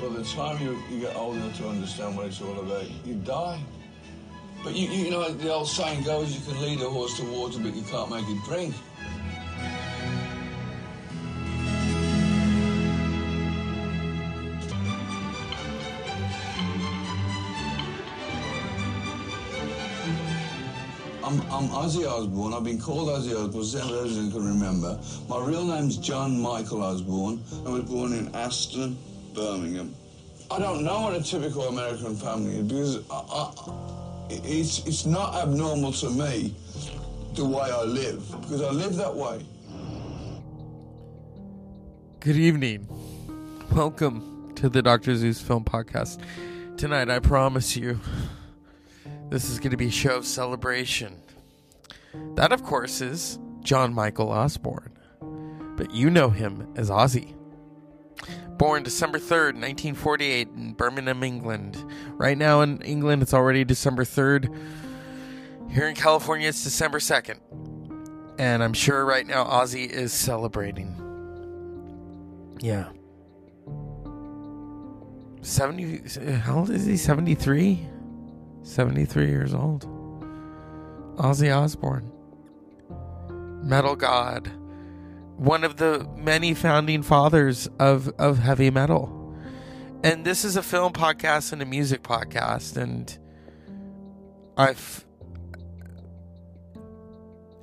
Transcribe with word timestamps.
by 0.00 0.08
the 0.08 0.24
time 0.24 0.62
you, 0.62 0.82
you 0.90 1.00
get 1.00 1.14
old 1.14 1.36
enough 1.36 1.56
to 1.58 1.68
understand 1.68 2.16
what 2.16 2.26
it's 2.26 2.40
all 2.40 2.58
about, 2.58 2.86
you 3.04 3.14
die. 3.16 3.60
But 4.64 4.74
you, 4.74 4.88
you 4.88 5.10
know, 5.10 5.28
the 5.30 5.52
old 5.52 5.68
saying 5.68 6.04
goes, 6.04 6.34
you 6.34 6.40
can 6.40 6.62
lead 6.62 6.80
a 6.80 6.88
horse 6.88 7.18
to 7.18 7.24
water, 7.24 7.58
but 7.58 7.74
you 7.74 7.82
can't 7.82 8.10
make 8.10 8.26
it 8.26 8.38
drink. 8.44 8.74
I'm, 21.22 21.40
I'm 21.42 21.68
Ozzy 21.68 22.10
Osbourne. 22.10 22.54
I've 22.54 22.64
been 22.64 22.80
called 22.80 23.08
Ozzy 23.08 23.36
Osbourne 23.36 23.64
since 23.64 24.34
I 24.34 24.36
can 24.36 24.48
remember. 24.48 24.98
My 25.28 25.44
real 25.44 25.64
name's 25.64 25.98
John 25.98 26.40
Michael 26.40 26.82
Osbourne. 26.82 27.42
I 27.66 27.70
was 27.70 27.82
born 27.82 28.14
in 28.14 28.34
Aston, 28.34 28.98
Birmingham. 29.34 29.94
I 30.50 30.58
don't 30.58 30.84
know 30.84 31.02
what 31.02 31.14
a 31.14 31.22
typical 31.22 31.68
American 31.68 32.16
family 32.16 32.56
is 32.56 32.64
because 32.64 33.10
I, 33.10 33.14
I, 33.14 33.52
it's, 34.30 34.84
it's 34.86 35.06
not 35.06 35.34
abnormal 35.36 35.92
to 35.92 36.10
me 36.10 36.54
the 37.34 37.44
way 37.44 37.70
I 37.70 37.82
live 37.82 38.28
because 38.42 38.62
I 38.62 38.70
live 38.70 38.96
that 38.96 39.14
way. 39.14 39.44
Good 42.18 42.36
evening. 42.36 42.88
Welcome 43.72 44.52
to 44.56 44.68
the 44.68 44.82
Dr. 44.82 45.14
Zeus 45.14 45.40
Film 45.40 45.64
Podcast. 45.64 46.20
Tonight, 46.76 47.08
I 47.08 47.20
promise 47.20 47.76
you, 47.76 48.00
this 49.30 49.48
is 49.48 49.58
going 49.58 49.70
to 49.70 49.76
be 49.76 49.86
a 49.86 49.92
show 49.92 50.16
of 50.16 50.26
celebration. 50.26 51.16
That, 52.34 52.52
of 52.52 52.64
course, 52.64 53.00
is 53.00 53.38
John 53.62 53.94
Michael 53.94 54.32
Osbourne, 54.32 54.98
but 55.76 55.94
you 55.94 56.10
know 56.10 56.30
him 56.30 56.66
as 56.74 56.90
Ozzy. 56.90 57.34
Born 58.60 58.82
December 58.82 59.18
3rd, 59.18 59.54
1948, 59.54 60.48
in 60.48 60.74
Birmingham, 60.74 61.22
England. 61.22 61.82
Right 62.18 62.36
now 62.36 62.60
in 62.60 62.82
England, 62.82 63.22
it's 63.22 63.32
already 63.32 63.64
December 63.64 64.04
3rd. 64.04 64.54
Here 65.70 65.88
in 65.88 65.94
California, 65.94 66.46
it's 66.46 66.62
December 66.62 66.98
2nd. 66.98 67.38
And 68.38 68.62
I'm 68.62 68.74
sure 68.74 69.06
right 69.06 69.26
now 69.26 69.44
Ozzy 69.44 69.88
is 69.88 70.12
celebrating. 70.12 70.94
Yeah. 72.60 72.90
70. 75.40 76.36
How 76.40 76.58
old 76.58 76.68
is 76.68 76.84
he? 76.84 76.98
73? 76.98 77.80
73 78.62 79.26
years 79.26 79.54
old. 79.54 79.86
Ozzy 81.16 81.50
Osbourne. 81.50 82.12
Metal 83.62 83.96
God. 83.96 84.52
One 85.40 85.64
of 85.64 85.78
the 85.78 86.06
many 86.18 86.52
founding 86.52 87.02
fathers 87.02 87.66
of, 87.78 88.12
of 88.18 88.40
heavy 88.40 88.70
metal. 88.70 89.34
And 90.04 90.22
this 90.22 90.44
is 90.44 90.54
a 90.54 90.62
film 90.62 90.92
podcast 90.92 91.54
and 91.54 91.62
a 91.62 91.64
music 91.64 92.02
podcast. 92.02 92.76
And 92.76 93.18
I've. 94.58 95.06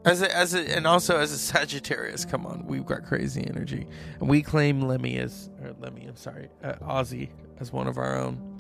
As 0.05 0.23
a, 0.23 0.35
as 0.35 0.55
a, 0.55 0.75
and 0.75 0.87
also 0.87 1.19
as 1.19 1.31
a 1.31 1.37
Sagittarius, 1.37 2.25
come 2.25 2.47
on, 2.47 2.65
we've 2.65 2.85
got 2.85 3.05
crazy 3.05 3.45
energy, 3.47 3.85
and 4.19 4.27
we 4.27 4.41
claim 4.41 4.81
Lemmy 4.81 5.19
as, 5.19 5.51
or 5.61 5.75
Lemmy, 5.79 6.07
I'm 6.07 6.15
sorry, 6.15 6.49
uh, 6.63 6.73
Ozzy 6.81 7.29
as 7.59 7.71
one 7.71 7.87
of 7.87 7.99
our 7.99 8.17
own. 8.17 8.59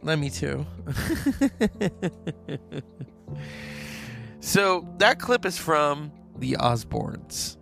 Lemmy 0.00 0.30
too. 0.30 0.64
so 4.40 4.88
that 4.96 5.18
clip 5.18 5.44
is 5.44 5.58
from 5.58 6.10
The 6.38 6.52
Osbournes, 6.52 7.57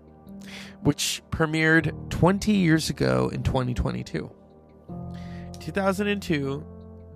which 0.87 1.23
premiered 1.31 2.11
20 2.11 2.53
years 2.53 2.91
ago 2.91 3.29
in 3.33 3.43
2022. 3.43 4.31
2002, 5.61 6.67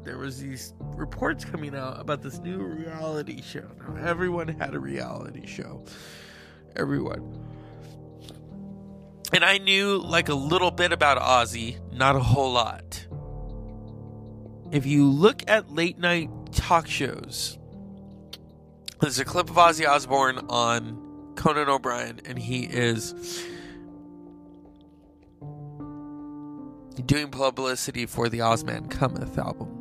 there 0.05 0.19
was 0.19 0.41
these 0.41 0.75
reports 0.81 1.45
coming 1.45 1.75
out 1.75 2.01
about 2.01 2.21
this 2.23 2.39
new 2.41 2.59
reality 2.59 3.41
show. 3.41 3.69
Now 3.79 4.05
everyone 4.05 4.49
had 4.49 4.75
a 4.75 4.79
reality 4.81 5.47
show. 5.47 5.85
Everyone. 6.77 7.39
And 9.33 9.45
I 9.45 9.59
knew 9.59 9.99
like 9.99 10.29
a 10.29 10.35
little 10.35 10.71
bit 10.71 10.93
about 10.93 11.19
Ozzy, 11.19 11.79
not 11.93 12.17
a 12.17 12.21
whole 12.21 12.53
lot 12.53 13.07
if 14.71 14.87
you 14.87 15.09
look 15.09 15.43
at 15.49 15.73
late 15.73 15.99
night 15.99 16.31
talk 16.53 16.87
shows, 16.87 17.59
there's 19.01 19.19
a 19.19 19.25
clip 19.25 19.51
of 19.51 19.57
Ozzy 19.57 19.89
Osbourne 19.89 20.39
on 20.49 21.33
Conan 21.37 21.69
O'Brien, 21.69 22.21
and 22.25 22.39
he 22.39 22.65
is 22.65 23.45
doing 27.07 27.29
publicity 27.29 28.07
for 28.07 28.29
the 28.29 28.39
Ozzman 28.39 28.89
Cometh 28.89 29.39
album. 29.39 29.77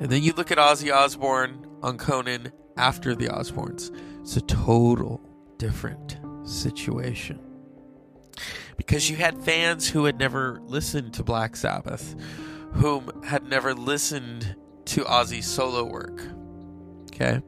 And 0.00 0.10
then 0.10 0.22
you 0.22 0.32
look 0.32 0.50
at 0.50 0.58
Ozzy 0.58 0.94
Osbourne 0.94 1.66
on 1.82 1.98
Conan 1.98 2.52
after 2.76 3.14
the 3.14 3.28
Osbournes. 3.28 3.94
It's 4.20 4.36
a 4.36 4.40
total 4.42 5.20
different 5.58 6.18
situation. 6.44 7.38
Because 8.76 9.10
you 9.10 9.16
had 9.16 9.44
fans 9.44 9.88
who 9.88 10.06
had 10.06 10.18
never 10.18 10.60
listened 10.64 11.14
to 11.14 11.22
Black 11.22 11.56
Sabbath, 11.56 12.16
whom 12.72 13.22
had 13.24 13.44
never 13.44 13.74
listened 13.74 14.56
to 14.86 15.04
Ozzy's 15.04 15.46
solo 15.46 15.84
work. 15.84 16.20
Okay? 17.12 17.42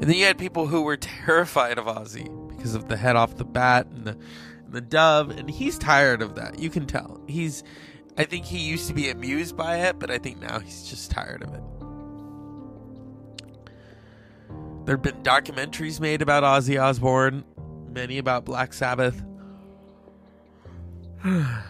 And 0.00 0.08
then 0.08 0.14
you 0.16 0.24
had 0.24 0.38
people 0.38 0.66
who 0.66 0.82
were 0.82 0.96
terrified 0.96 1.78
of 1.78 1.86
Ozzy 1.86 2.28
because 2.48 2.74
of 2.74 2.88
the 2.88 2.96
head 2.96 3.16
off 3.16 3.36
the 3.36 3.44
bat 3.44 3.86
and 3.86 4.06
the, 4.06 4.18
the 4.68 4.80
dove, 4.80 5.30
and 5.30 5.50
he's 5.50 5.78
tired 5.78 6.22
of 6.22 6.34
that. 6.36 6.58
You 6.58 6.70
can 6.70 6.86
tell. 6.86 7.20
He's 7.26 7.64
I 8.18 8.24
think 8.24 8.44
he 8.44 8.58
used 8.58 8.88
to 8.88 8.94
be 8.94 9.10
amused 9.10 9.56
by 9.56 9.76
it, 9.76 10.00
but 10.00 10.10
I 10.10 10.18
think 10.18 10.40
now 10.40 10.58
he's 10.58 10.88
just 10.88 11.12
tired 11.12 11.42
of 11.44 11.54
it. 11.54 11.62
There 14.84 14.96
have 14.96 15.02
been 15.02 15.22
documentaries 15.22 16.00
made 16.00 16.20
about 16.20 16.42
Ozzy 16.42 16.82
Osbourne, 16.82 17.44
many 17.90 18.18
about 18.18 18.44
Black 18.44 18.72
Sabbath. 18.72 19.22
the 21.22 21.62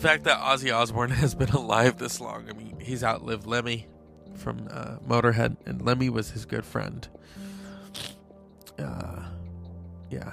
fact 0.00 0.24
that 0.24 0.40
Ozzy 0.40 0.74
Osbourne 0.74 1.10
has 1.12 1.36
been 1.36 1.50
alive 1.50 1.98
this 1.98 2.20
long, 2.20 2.48
I 2.50 2.52
mean, 2.52 2.80
he's 2.80 3.04
outlived 3.04 3.46
Lemmy 3.46 3.86
from 4.34 4.66
uh, 4.72 4.96
Motorhead, 5.06 5.56
and 5.66 5.82
Lemmy 5.82 6.08
was 6.08 6.30
his 6.30 6.46
good 6.46 6.64
friend. 6.64 7.06
Uh, 8.76 9.22
yeah. 10.10 10.32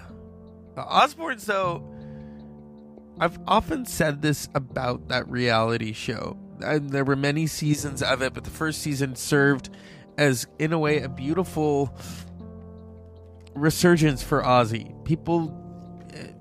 Osbourne's, 0.83 1.45
though, 1.45 1.83
I've 3.19 3.39
often 3.47 3.85
said 3.85 4.21
this 4.21 4.47
about 4.53 5.09
that 5.09 5.27
reality 5.29 5.93
show. 5.93 6.37
And 6.61 6.89
there 6.89 7.03
were 7.03 7.15
many 7.15 7.47
seasons 7.47 8.01
of 8.01 8.21
it, 8.21 8.33
but 8.33 8.43
the 8.43 8.49
first 8.49 8.81
season 8.81 9.15
served 9.15 9.69
as, 10.17 10.47
in 10.59 10.73
a 10.73 10.79
way, 10.79 11.01
a 11.01 11.09
beautiful 11.09 11.95
resurgence 13.53 14.23
for 14.23 14.41
Ozzy. 14.41 15.03
People 15.03 15.53
eh, 16.13 16.31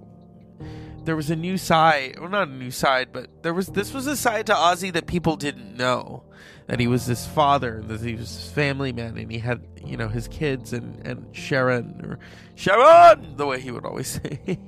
there 1.04 1.16
was 1.16 1.30
a 1.30 1.36
new 1.36 1.56
side, 1.56 2.18
well, 2.18 2.28
not 2.28 2.48
a 2.48 2.52
new 2.52 2.70
side, 2.70 3.08
but 3.12 3.42
there 3.42 3.54
was 3.54 3.68
this 3.68 3.92
was 3.94 4.06
a 4.06 4.16
side 4.16 4.46
to 4.46 4.54
Ozzy 4.54 4.92
that 4.92 5.06
people 5.06 5.36
didn't 5.36 5.76
know 5.76 6.24
that 6.66 6.80
he 6.80 6.86
was 6.86 7.06
this 7.06 7.26
father, 7.26 7.82
that 7.86 8.00
he 8.00 8.14
was 8.14 8.34
this 8.34 8.50
family 8.50 8.92
man, 8.92 9.16
and 9.16 9.30
he 9.30 9.38
had 9.38 9.66
you 9.84 9.96
know 9.96 10.08
his 10.08 10.28
kids 10.28 10.72
and 10.72 11.06
and 11.06 11.34
Sharon 11.34 12.00
or 12.04 12.18
Sharon, 12.54 13.36
the 13.36 13.46
way 13.46 13.60
he 13.60 13.70
would 13.70 13.84
always 13.84 14.08
say. 14.22 14.60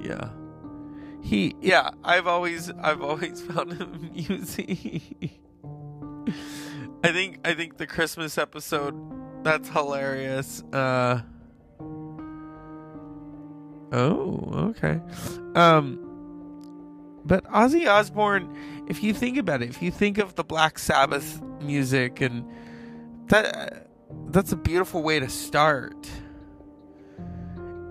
yeah, 0.00 0.30
he 1.22 1.54
yeah. 1.60 1.90
I've 2.04 2.26
always 2.26 2.70
I've 2.70 3.02
always 3.02 3.40
found 3.48 3.74
him 3.74 3.92
amusing. 3.94 5.30
I 7.04 7.12
think 7.12 7.40
I 7.44 7.54
think 7.54 7.76
the 7.76 7.86
Christmas 7.86 8.38
episode 8.38 8.94
that's 9.44 9.68
hilarious. 9.68 10.62
Uh 10.72 11.20
Oh, 13.92 14.72
okay. 14.76 15.00
Um, 15.54 16.05
but 17.26 17.44
Ozzy 17.44 17.88
Osbourne, 17.88 18.84
if 18.88 19.02
you 19.02 19.12
think 19.12 19.36
about 19.36 19.62
it, 19.62 19.68
if 19.68 19.82
you 19.82 19.90
think 19.90 20.18
of 20.18 20.34
the 20.34 20.44
Black 20.44 20.78
Sabbath 20.78 21.42
music, 21.60 22.20
and 22.20 22.48
that 23.26 23.88
that's 24.28 24.52
a 24.52 24.56
beautiful 24.56 25.02
way 25.02 25.18
to 25.20 25.28
start. 25.28 26.08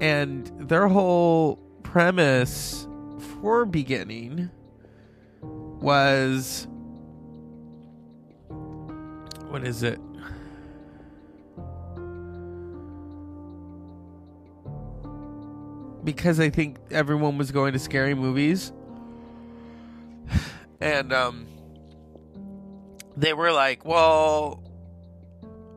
And 0.01 0.51
their 0.59 0.87
whole 0.87 1.57
premise 1.83 2.87
for 3.41 3.65
beginning 3.65 4.49
was 5.29 6.67
what 9.49 9.65
is 9.65 9.83
it? 9.83 9.99
because 16.05 16.39
I 16.39 16.49
think 16.49 16.77
everyone 16.91 17.37
was 17.37 17.51
going 17.51 17.73
to 17.73 17.79
scary 17.79 18.13
movies. 18.13 18.71
And 20.85 21.11
um 21.11 21.47
they 23.17 23.33
were 23.33 23.51
like, 23.51 23.85
"Well, 23.85 24.61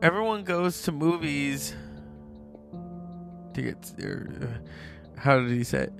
everyone 0.03 0.43
goes 0.43 0.83
to 0.83 0.91
movies 0.91 1.73
to 3.55 3.61
get 3.61 3.91
how 5.17 5.39
did 5.39 5.49
he 5.49 5.63
say 5.63 5.83
it? 5.83 5.93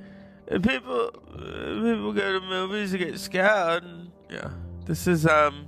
Uh, 0.52 0.60
People, 0.60 1.12
uh, 1.34 1.40
people 1.40 2.14
go 2.14 2.40
to 2.40 2.46
movies 2.46 2.92
to 2.92 2.98
get 2.98 3.20
scared. 3.20 3.84
And, 3.84 4.12
yeah, 4.30 4.50
this 4.86 5.08
is 5.08 5.26
um. 5.26 5.66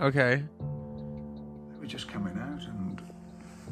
Okay, 0.00 0.42
They 0.60 1.76
were 1.80 1.86
just 1.86 2.08
coming 2.08 2.36
out, 2.38 2.62
and 2.62 3.00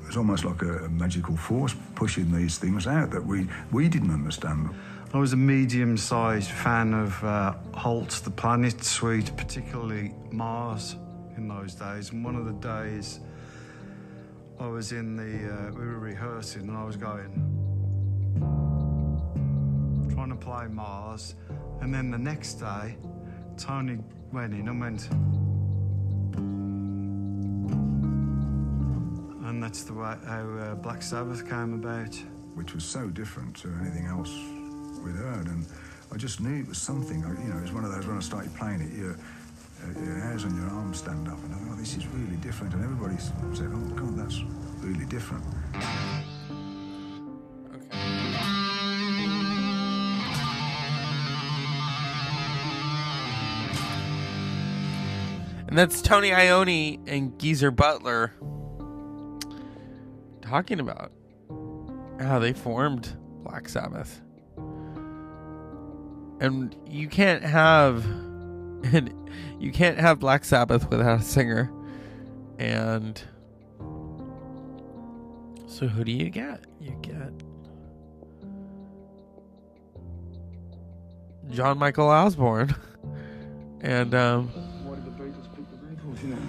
it 0.01 0.07
was 0.07 0.17
almost 0.17 0.45
like 0.45 0.63
a, 0.63 0.85
a 0.85 0.89
magical 0.89 1.37
force 1.37 1.75
pushing 1.95 2.33
these 2.33 2.59
things 2.59 2.87
out 2.87 3.11
that 3.11 3.25
we 3.25 3.49
we 3.73 3.89
didn't 3.89 4.11
understand. 4.13 4.71
I 5.17 5.19
was 5.19 5.33
a 5.33 5.37
medium 5.37 5.97
sized 5.97 6.51
fan 6.51 6.93
of 6.93 7.25
uh, 7.25 7.55
The 7.73 8.33
Planet 8.37 8.85
Suite, 8.85 9.35
particularly 9.35 10.13
Mars 10.31 10.97
in 11.39 11.49
those 11.49 11.75
days. 11.75 12.11
And 12.11 12.23
one 12.23 12.37
of 12.37 12.45
the 12.45 12.53
days 12.53 13.21
I 14.61 14.67
was 14.67 14.93
in 14.93 15.17
the, 15.17 15.55
uh, 15.55 15.71
we 15.73 15.87
were 15.87 15.99
rehearsing 15.99 16.69
and 16.69 16.77
I 16.77 16.85
was 16.85 16.99
going, 16.99 17.33
trying 20.13 20.29
to 20.29 20.37
play 20.37 20.67
Mars. 20.67 21.35
And 21.81 21.95
then 21.95 22.11
the 22.11 22.19
next 22.19 22.57
day, 22.57 22.99
Tony 23.57 24.01
went 24.35 24.53
in 24.53 24.69
and 24.69 24.79
went, 24.79 25.09
and 29.47 29.63
that's 29.63 29.83
the 29.85 29.95
way 29.95 30.15
how 30.27 30.59
uh, 30.59 30.75
Black 30.75 31.01
Sabbath 31.01 31.49
came 31.49 31.73
about. 31.73 32.15
which 32.55 32.75
was 32.75 32.85
so 32.85 33.09
different 33.09 33.57
to 33.57 33.69
anything 33.81 34.07
else 34.07 34.56
we'd 35.07 35.17
heard. 35.17 35.47
And 35.47 35.65
I 36.13 36.17
just 36.17 36.41
knew 36.41 36.61
it 36.61 36.69
was 36.69 36.79
something. 36.79 37.25
I- 37.25 37.43
You 37.43 37.49
know, 37.51 37.59
it 37.59 37.63
was 37.63 37.73
one 37.73 37.85
of 37.85 37.93
those 37.95 38.07
when 38.07 38.17
I 38.17 38.21
started 38.21 38.55
playing 38.55 38.81
it, 38.83 38.93
your, 38.93 39.17
your 40.05 40.15
hairs 40.21 40.45
on 40.45 40.55
your 40.57 40.69
arms 40.71 40.99
stand 40.99 41.29
up, 41.29 41.39
and 41.45 41.55
I 41.55 41.59
oh, 41.71 41.77
this 41.77 41.97
is 41.97 42.07
really 42.09 42.37
different. 42.37 42.75
And 42.75 42.85
everybody 42.85 43.17
said, 43.19 43.71
oh, 43.73 43.89
God, 43.95 44.17
that's 44.19 44.43
really 44.83 45.07
different. 45.07 45.45
and 55.69 55.77
that's 55.77 56.01
Tony 56.01 56.31
Iommi 56.31 57.01
and 57.07 57.39
Geezer 57.39 57.71
Butler 57.71 58.33
talking 60.43 60.79
about 60.81 61.13
how 62.21 62.39
they 62.39 62.53
formed 62.53 63.17
Black 63.43 63.69
Sabbath. 63.69 64.21
And 66.41 66.77
you 66.87 67.09
can't 67.09 67.43
have 67.43 68.05
and 68.93 69.13
you 69.59 69.73
can't 69.73 69.99
have 69.99 70.19
Black 70.19 70.45
Sabbath 70.45 70.89
without 70.91 71.21
a 71.21 71.23
singer. 71.23 71.73
And 72.59 73.21
so 75.67 75.87
who 75.89 76.05
do 76.05 76.13
you 76.13 76.31
get? 76.31 76.65
You 76.81 76.97
get 77.03 77.33
John 81.51 81.79
Michael 81.79 82.09
Osbourne. 82.09 82.75
And 83.83 84.15
um 84.15 84.51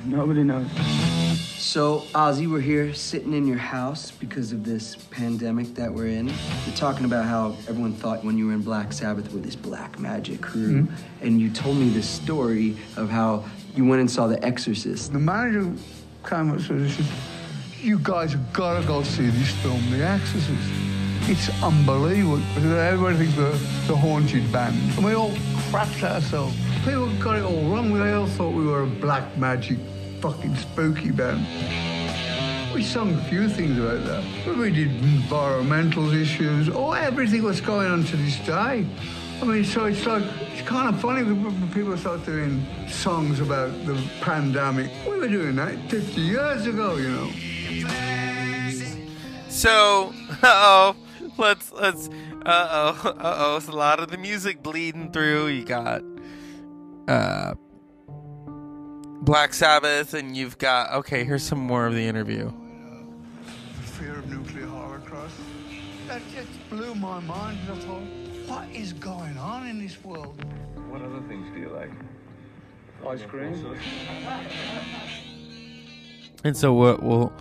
Nobody 0.06 0.44
knows. 0.44 1.27
So, 1.58 2.02
Ozzy, 2.14 2.50
we're 2.50 2.62
here 2.62 2.94
sitting 2.94 3.34
in 3.34 3.48
your 3.48 3.58
house 3.58 4.12
because 4.12 4.52
of 4.52 4.64
this 4.64 4.96
pandemic 5.10 5.74
that 5.74 5.92
we're 5.92 6.06
in. 6.06 6.28
You're 6.28 6.76
talking 6.76 7.04
about 7.04 7.26
how 7.26 7.58
everyone 7.68 7.94
thought 7.94 8.24
when 8.24 8.38
you 8.38 8.46
were 8.48 8.54
in 8.54 8.62
Black 8.62 8.94
Sabbath 8.94 9.34
with 9.34 9.44
this 9.44 9.56
black 9.56 9.98
magic 9.98 10.40
crew, 10.40 10.84
hmm? 10.84 11.26
and 11.26 11.42
you 11.42 11.50
told 11.50 11.78
me 11.78 11.90
this 11.90 12.08
story 12.08 12.78
of 12.96 13.10
how 13.10 13.44
you 13.76 13.86
went 13.86 14.02
and 14.02 14.10
saw 14.10 14.28
The 14.28 14.42
Exorcist. 14.46 15.12
The 15.12 15.18
manager 15.18 15.74
came 16.30 16.52
up 16.52 16.70
and 16.70 16.92
said, 16.92 17.06
You 17.82 17.98
guys 18.04 18.34
have 18.34 18.54
got 18.54 18.80
to 18.80 18.88
go 18.88 19.02
see 19.02 19.26
this 19.26 19.50
film, 19.56 19.82
The 19.90 20.06
Exorcist. 20.06 20.70
It's 21.24 21.50
unbelievable. 21.64 22.42
Everybody 22.56 23.18
thinks 23.18 23.36
we're 23.36 23.52
the 23.88 23.98
haunted 23.98 24.52
band. 24.52 24.76
And 24.96 25.04
we 25.04 25.16
all 25.16 25.32
crapped 25.72 26.04
ourselves. 26.04 26.56
People 26.86 27.12
got 27.18 27.36
it 27.36 27.44
all 27.44 27.64
wrong. 27.74 27.92
They 27.98 28.14
all 28.14 28.28
thought 28.28 28.54
we 28.54 28.64
were 28.64 28.84
a 28.84 28.88
black 28.88 29.36
magic 29.40 29.80
fucking 30.22 30.56
spooky 30.56 31.12
band. 31.12 31.46
We 32.74 32.84
sung 32.84 33.14
a 33.14 33.24
few 33.26 33.50
things 33.50 33.78
about 33.78 34.06
that. 34.06 34.24
But 34.46 34.58
we 34.58 34.72
did 34.72 34.92
environmental 35.04 36.14
issues, 36.14 36.70
or 36.70 36.98
everything 36.98 37.44
that's 37.44 37.62
going 37.62 37.90
on 37.90 38.04
to 38.06 38.18
this 38.18 38.38
day. 38.40 38.86
I 39.42 39.46
mean, 39.46 39.64
so 39.64 39.86
it's 39.86 40.06
like, 40.06 40.24
it's 40.52 40.68
kind 40.68 40.94
of 40.94 41.00
funny 41.00 41.24
when 41.24 41.72
people 41.72 41.96
start 41.98 42.26
doing 42.26 42.66
songs 42.88 43.40
about 43.40 43.70
the 43.86 43.96
pandemic. 44.22 44.92
We 45.08 45.18
were 45.18 45.28
doing 45.28 45.56
that 45.58 45.90
50 45.90 46.22
years 46.22 46.66
ago, 46.66 46.96
you 46.96 47.10
know. 47.10 47.30
So, 49.50 50.14
uh 50.30 50.38
oh, 50.44 50.96
let's 51.38 51.72
let's 51.72 52.10
uh 52.46 52.94
oh, 53.04 53.10
uh 53.10 53.36
oh. 53.38 53.58
It's 53.58 53.68
a 53.68 53.72
lot 53.72 54.00
of 54.00 54.10
the 54.10 54.18
music 54.18 54.62
bleeding 54.62 55.12
through. 55.12 55.48
You 55.48 55.66
got 55.66 56.04
uh 57.08 57.56
Black 59.28 59.54
Sabbath, 59.54 60.14
and 60.14 60.38
you've 60.38 60.58
got 60.58 60.94
okay. 60.94 61.26
Here's 61.26 61.44
some 61.44 61.60
more 61.60 61.86
of 61.86 61.94
the 61.94 62.08
interview. 62.08 62.50
Fear 63.82 64.20
of 64.20 64.30
nuclear 64.30 64.68
holocaust. 64.68 65.36
That 66.08 66.22
just 66.34 66.48
blew 66.70 66.96
my 66.96 67.20
mind. 67.20 67.60
I 67.70 67.76
thought, 67.76 68.04
what 68.48 68.70
is 68.74 68.94
going 68.94 69.38
on 69.38 69.68
in 69.68 69.80
this 69.80 70.02
world? 70.02 70.42
What 70.88 71.02
other 71.02 71.20
things 71.28 71.46
do 71.54 71.60
you 71.60 71.68
like? 71.68 71.92
Ice 73.06 73.22
cream. 73.24 73.78
And 76.46 76.56
so 76.56 76.74
we'll 76.74 76.98
we'll, 77.02 77.34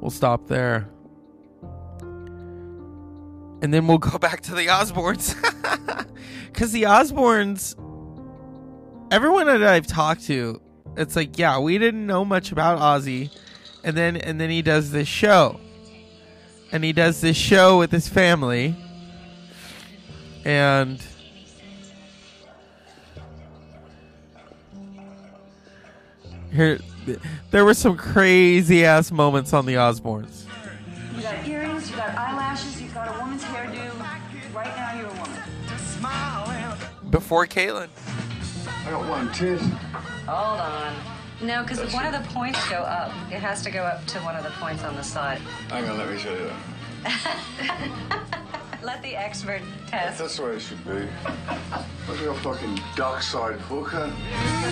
we'll 0.00 0.10
stop 0.10 0.46
there, 0.46 0.88
and 3.60 3.74
then 3.74 3.86
we'll 3.86 3.98
go 3.98 4.16
back 4.18 4.40
to 4.44 4.54
the 4.54 4.68
Osbournes, 4.68 5.34
because 6.46 6.72
the 6.72 6.84
Osbournes, 6.84 7.74
everyone 9.12 9.44
that 9.44 9.62
I've 9.62 9.86
talked 9.86 10.24
to, 10.28 10.62
it's 10.98 11.16
like, 11.16 11.38
yeah, 11.38 11.58
we 11.58 11.78
didn't 11.78 12.06
know 12.06 12.24
much 12.24 12.52
about 12.52 12.78
Ozzy, 12.80 13.30
and 13.84 13.96
then 13.96 14.16
and 14.16 14.40
then 14.40 14.50
he 14.50 14.62
does 14.62 14.90
this 14.90 15.08
show, 15.08 15.60
and 16.72 16.84
he 16.84 16.92
does 16.92 17.20
this 17.20 17.36
show 17.36 17.78
with 17.78 17.90
his 17.90 18.08
family, 18.08 18.76
and. 20.44 21.02
Here, 26.50 26.78
there 27.50 27.64
were 27.66 27.74
some 27.74 27.96
crazy 27.98 28.82
ass 28.82 29.10
moments 29.10 29.52
on 29.52 29.66
the 29.66 29.74
Osbournes. 29.74 30.46
You 31.14 31.22
got 31.22 31.46
earrings, 31.46 31.90
you 31.90 31.96
got 31.96 32.16
eyelashes, 32.16 32.80
you've 32.80 32.94
got 32.94 33.14
a 33.14 33.18
woman's 33.20 33.44
hairdo. 33.44 34.54
Right 34.54 34.76
now, 34.76 34.96
you're 34.96 35.08
a 35.08 35.12
woman. 35.12 35.28
Before 37.10 37.46
Caitlyn. 37.46 37.88
I 38.86 38.90
got 38.90 39.08
one 39.08 39.32
tit. 39.32 39.60
Hold 40.28 40.60
on. 40.60 40.94
No, 41.40 41.62
because 41.62 41.78
if 41.78 41.94
one 41.94 42.04
of 42.04 42.12
the 42.12 42.28
points 42.34 42.68
go 42.68 42.76
up. 42.76 43.10
It 43.32 43.40
has 43.40 43.62
to 43.62 43.70
go 43.70 43.84
up 43.84 44.04
to 44.08 44.18
one 44.18 44.36
of 44.36 44.44
the 44.44 44.50
points 44.50 44.84
on 44.84 44.94
the 44.94 45.02
side. 45.02 45.38
Hang 45.70 45.88
on, 45.88 45.96
let 45.96 46.10
me 46.10 46.18
show 46.18 46.32
you 46.32 46.50
that. 47.02 48.34
Let 48.82 49.02
the 49.02 49.16
expert 49.16 49.62
test. 49.86 50.18
That's 50.18 50.36
the 50.36 50.42
way 50.44 50.50
it 50.52 50.60
should 50.60 50.84
be. 50.84 50.90
Look 50.90 52.16
at 52.16 52.22
your 52.22 52.34
fucking 52.34 52.78
dark 52.94 53.22
side 53.22 53.58
hooker. 53.60 54.06
Hmm. 54.06 54.64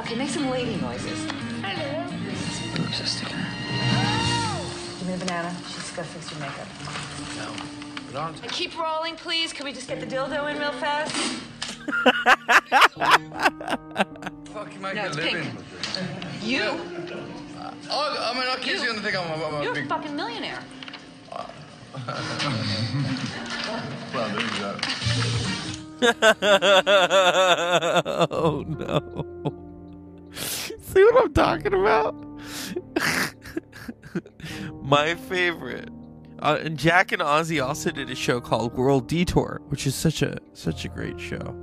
Okay, 0.00 0.14
make 0.16 0.28
some 0.28 0.50
lady 0.50 0.76
noises. 0.76 1.26
Hello. 1.62 2.06
Boobs 2.76 3.00
are 3.00 3.06
sticking 3.06 3.38
out. 3.38 3.46
Give 4.98 5.08
me 5.08 5.14
the 5.16 5.24
banana. 5.24 5.56
She's 5.66 5.90
got 5.92 6.04
to 6.04 6.08
fix 6.08 6.30
your 6.30 6.40
makeup. 6.40 7.83
Keep 8.50 8.78
rolling, 8.78 9.16
please. 9.16 9.52
Can 9.52 9.64
we 9.66 9.72
just 9.72 9.88
get 9.88 9.98
the 10.00 10.06
dildo 10.06 10.48
in 10.50 10.58
real 10.58 10.70
fast? 10.72 11.12
Fuck, 14.52 14.72
you 14.72 14.78
make 14.80 14.94
No, 14.94 15.02
a 15.02 15.06
it's 15.06 15.16
living. 15.16 15.44
pink. 15.44 15.58
You? 16.42 16.62
I, 17.90 18.32
I 18.32 18.34
mean, 18.38 18.48
I 18.48 18.56
kids 18.60 18.82
You- 18.82 18.88
gonna 18.88 19.00
think 19.02 19.16
I'm, 19.18 19.40
a- 19.40 19.44
I'm 19.44 19.54
a 19.54 19.62
You're 19.62 19.72
a 19.72 19.74
big. 19.74 19.88
fucking 19.88 20.14
millionaire. 20.14 20.60
Well, 24.12 24.28
there 24.28 24.42
you 24.42 24.50
go. 24.60 24.76
oh 28.30 28.64
no. 28.66 28.98
See 30.32 31.02
what 31.04 31.24
I'm 31.24 31.32
talking 31.34 31.74
about? 31.74 32.14
My 34.84 35.14
favorite. 35.14 35.88
Uh, 36.44 36.58
and 36.62 36.78
Jack 36.78 37.10
and 37.10 37.22
Ozzy 37.22 37.64
also 37.64 37.90
did 37.90 38.10
a 38.10 38.14
show 38.14 38.38
called 38.38 38.74
World 38.74 39.08
Detour, 39.08 39.62
which 39.68 39.86
is 39.86 39.94
such 39.94 40.20
a 40.20 40.38
such 40.52 40.84
a 40.84 40.88
great 40.88 41.18
show. 41.18 41.56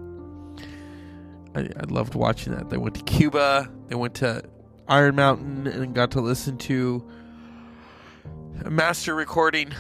I, 1.55 1.61
I 1.61 1.83
loved 1.88 2.15
watching 2.15 2.55
that. 2.55 2.71
They 2.71 2.77
went 2.77 2.95
to 2.95 3.03
Cuba, 3.03 3.71
they 3.89 3.95
went 3.95 4.15
to 4.15 4.43
Iron 4.88 5.15
Mountain, 5.15 5.67
and 5.67 5.93
got 5.93 6.09
to 6.11 6.21
listen 6.21 6.57
to 6.59 7.07
a 8.65 8.71
master 8.71 9.13
recording 9.13 9.71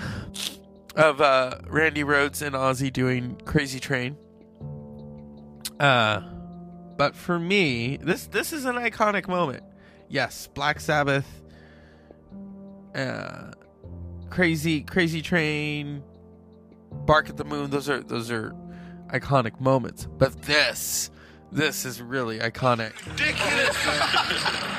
of 0.95 1.19
uh, 1.19 1.57
Randy 1.67 2.03
Rhoads 2.03 2.43
and 2.43 2.53
Ozzy 2.53 2.93
doing 2.93 3.41
Crazy 3.43 3.79
Train. 3.79 4.15
Uh, 5.79 6.21
but 6.95 7.15
for 7.15 7.39
me, 7.39 7.97
this 7.97 8.27
this 8.27 8.53
is 8.53 8.65
an 8.65 8.75
iconic 8.75 9.27
moment. 9.27 9.63
Yes, 10.09 10.47
Black 10.53 10.79
Sabbath 10.79 11.41
uh, 12.93 13.51
crazy 14.31 14.81
crazy 14.81 15.21
train, 15.21 16.01
bark 16.91 17.29
at 17.29 17.37
the 17.37 17.45
moon. 17.45 17.69
Those 17.69 17.87
are 17.89 18.01
those 18.01 18.31
are 18.31 18.55
iconic 19.09 19.59
moments. 19.59 20.07
But 20.17 20.41
this 20.41 21.11
this 21.51 21.85
is 21.85 22.01
really 22.01 22.39
iconic. 22.39 22.93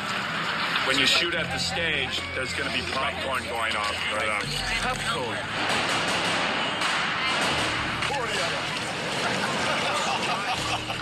When 0.84 0.98
you 0.98 1.06
shoot 1.06 1.32
at 1.36 1.46
the 1.46 1.58
stage, 1.58 2.20
there's 2.34 2.52
going 2.54 2.68
to 2.68 2.76
be 2.76 2.82
popcorn 2.90 3.44
going 3.44 3.76
off. 3.76 3.94
Right 4.16 4.28
on. 4.28 4.42
Uh, 4.42 4.94
popcorn. 4.96 5.38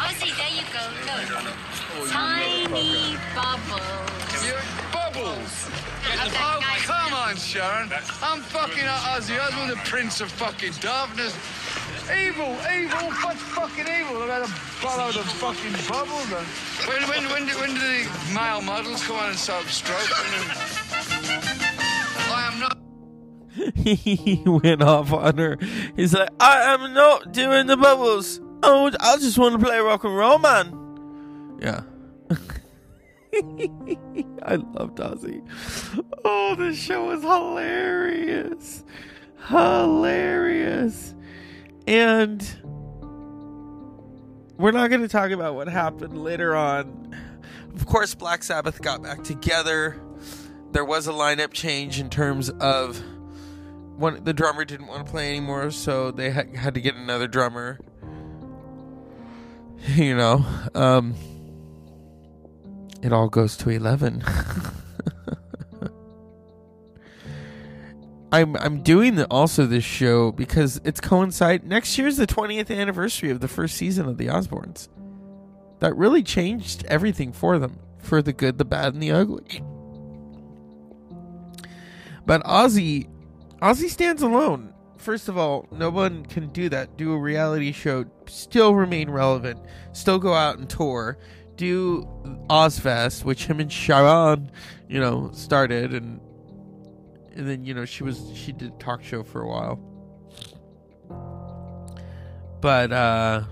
Ozzy, 0.04 0.36
there 0.36 0.52
you 0.52 0.64
go. 0.68 0.84
Look. 1.08 2.10
Tiny 2.10 3.16
bubbles. 3.34 4.20
Bubbles! 4.92 5.66
Of 6.12 6.32
that 6.32 6.40
Oh, 6.42 6.89
guy's 7.30 7.54
on, 7.54 7.88
Sharon. 7.90 7.90
I'm 8.22 8.40
fucking 8.42 8.84
Ozzy 8.84 9.40
Osbourne, 9.40 9.68
the 9.68 9.76
prince 9.84 10.20
of 10.20 10.30
fucking 10.32 10.72
darkness. 10.80 11.34
Evil, 12.10 12.56
evil, 12.74 13.10
what's 13.22 13.40
fucking 13.40 13.86
evil? 13.86 14.22
I 14.22 14.26
gotta 14.26 14.48
follow 14.48 15.12
the 15.12 15.20
fucking 15.20 15.72
bubbles. 15.88 16.32
And 16.32 17.08
when, 17.08 17.08
when, 17.08 17.32
when, 17.32 17.46
do, 17.46 17.58
when 17.60 17.74
do 17.74 17.80
the 17.80 18.34
male 18.34 18.62
models 18.62 19.04
come 19.06 19.16
on 19.16 19.30
and 19.30 19.38
start 19.38 19.64
stroking 19.66 20.08
them? 20.08 20.46
I 22.32 22.50
am 22.52 22.60
not. 22.60 22.78
he 23.76 24.42
went 24.46 24.82
off 24.82 25.12
on 25.12 25.38
her. 25.38 25.58
He's 25.96 26.14
like, 26.14 26.30
I 26.40 26.74
am 26.74 26.92
not 26.94 27.32
doing 27.32 27.66
the 27.66 27.76
bubbles. 27.76 28.40
Oh, 28.62 28.90
I 29.00 29.16
just 29.18 29.38
want 29.38 29.58
to 29.58 29.64
play 29.64 29.78
rock 29.78 30.04
and 30.04 30.16
roll, 30.16 30.38
man. 30.38 31.58
Yeah. 31.60 31.82
I 34.42 34.56
loved 34.56 34.98
Ozzy. 34.98 35.42
Oh, 36.24 36.54
this 36.56 36.76
show 36.76 37.06
was 37.06 37.22
hilarious. 37.22 38.84
Hilarious. 39.46 41.14
And 41.86 42.42
we're 44.56 44.72
not 44.72 44.90
going 44.90 45.02
to 45.02 45.08
talk 45.08 45.30
about 45.30 45.54
what 45.54 45.68
happened 45.68 46.22
later 46.22 46.54
on. 46.54 47.16
Of 47.74 47.86
course, 47.86 48.14
Black 48.14 48.42
Sabbath 48.42 48.82
got 48.82 49.02
back 49.02 49.22
together. 49.22 50.00
There 50.72 50.84
was 50.84 51.06
a 51.06 51.12
lineup 51.12 51.52
change 51.52 51.98
in 52.00 52.10
terms 52.10 52.50
of 52.50 53.02
one 53.96 54.22
the 54.24 54.32
drummer 54.32 54.64
didn't 54.64 54.86
want 54.86 55.04
to 55.04 55.10
play 55.10 55.28
anymore, 55.28 55.70
so 55.70 56.10
they 56.10 56.30
had 56.30 56.74
to 56.74 56.80
get 56.80 56.94
another 56.94 57.28
drummer. 57.28 57.78
You 59.86 60.14
know, 60.14 60.44
um, 60.74 61.14
it 63.02 63.12
all 63.12 63.28
goes 63.28 63.56
to 63.58 63.70
eleven. 63.70 64.22
I'm 68.32 68.56
I'm 68.56 68.82
doing 68.82 69.16
the, 69.16 69.26
also 69.26 69.66
this 69.66 69.84
show 69.84 70.32
because 70.32 70.80
it's 70.84 71.00
coincide 71.00 71.64
next 71.64 71.98
year's 71.98 72.16
the 72.16 72.26
20th 72.26 72.70
anniversary 72.74 73.30
of 73.30 73.40
the 73.40 73.48
first 73.48 73.76
season 73.76 74.06
of 74.06 74.18
the 74.18 74.26
Osbournes. 74.26 74.88
That 75.80 75.96
really 75.96 76.22
changed 76.22 76.84
everything 76.86 77.32
for 77.32 77.58
them, 77.58 77.78
for 77.98 78.22
the 78.22 78.32
good, 78.32 78.58
the 78.58 78.64
bad, 78.64 78.92
and 78.92 79.02
the 79.02 79.10
ugly. 79.10 79.62
But 82.24 82.44
Ozzy 82.44 83.08
Ozzy 83.60 83.88
stands 83.88 84.22
alone. 84.22 84.74
First 84.96 85.28
of 85.28 85.38
all, 85.38 85.66
no 85.72 85.88
one 85.88 86.26
can 86.26 86.48
do 86.48 86.68
that. 86.68 86.98
Do 86.98 87.14
a 87.14 87.18
reality 87.18 87.72
show, 87.72 88.04
still 88.26 88.74
remain 88.74 89.10
relevant, 89.10 89.58
still 89.92 90.18
go 90.18 90.34
out 90.34 90.58
and 90.58 90.68
tour, 90.68 91.18
do 91.60 92.08
Ozzfest, 92.48 93.22
which 93.22 93.44
him 93.44 93.60
and 93.60 93.70
Sharon, 93.70 94.50
you 94.88 94.98
know, 94.98 95.30
started, 95.34 95.92
and 95.92 96.18
and 97.34 97.46
then 97.46 97.66
you 97.66 97.74
know 97.74 97.84
she 97.84 98.02
was 98.02 98.32
she 98.34 98.50
did 98.50 98.80
talk 98.80 99.02
show 99.02 99.22
for 99.22 99.42
a 99.42 99.46
while. 99.46 99.78
But 102.62 102.92
uh 102.92 103.44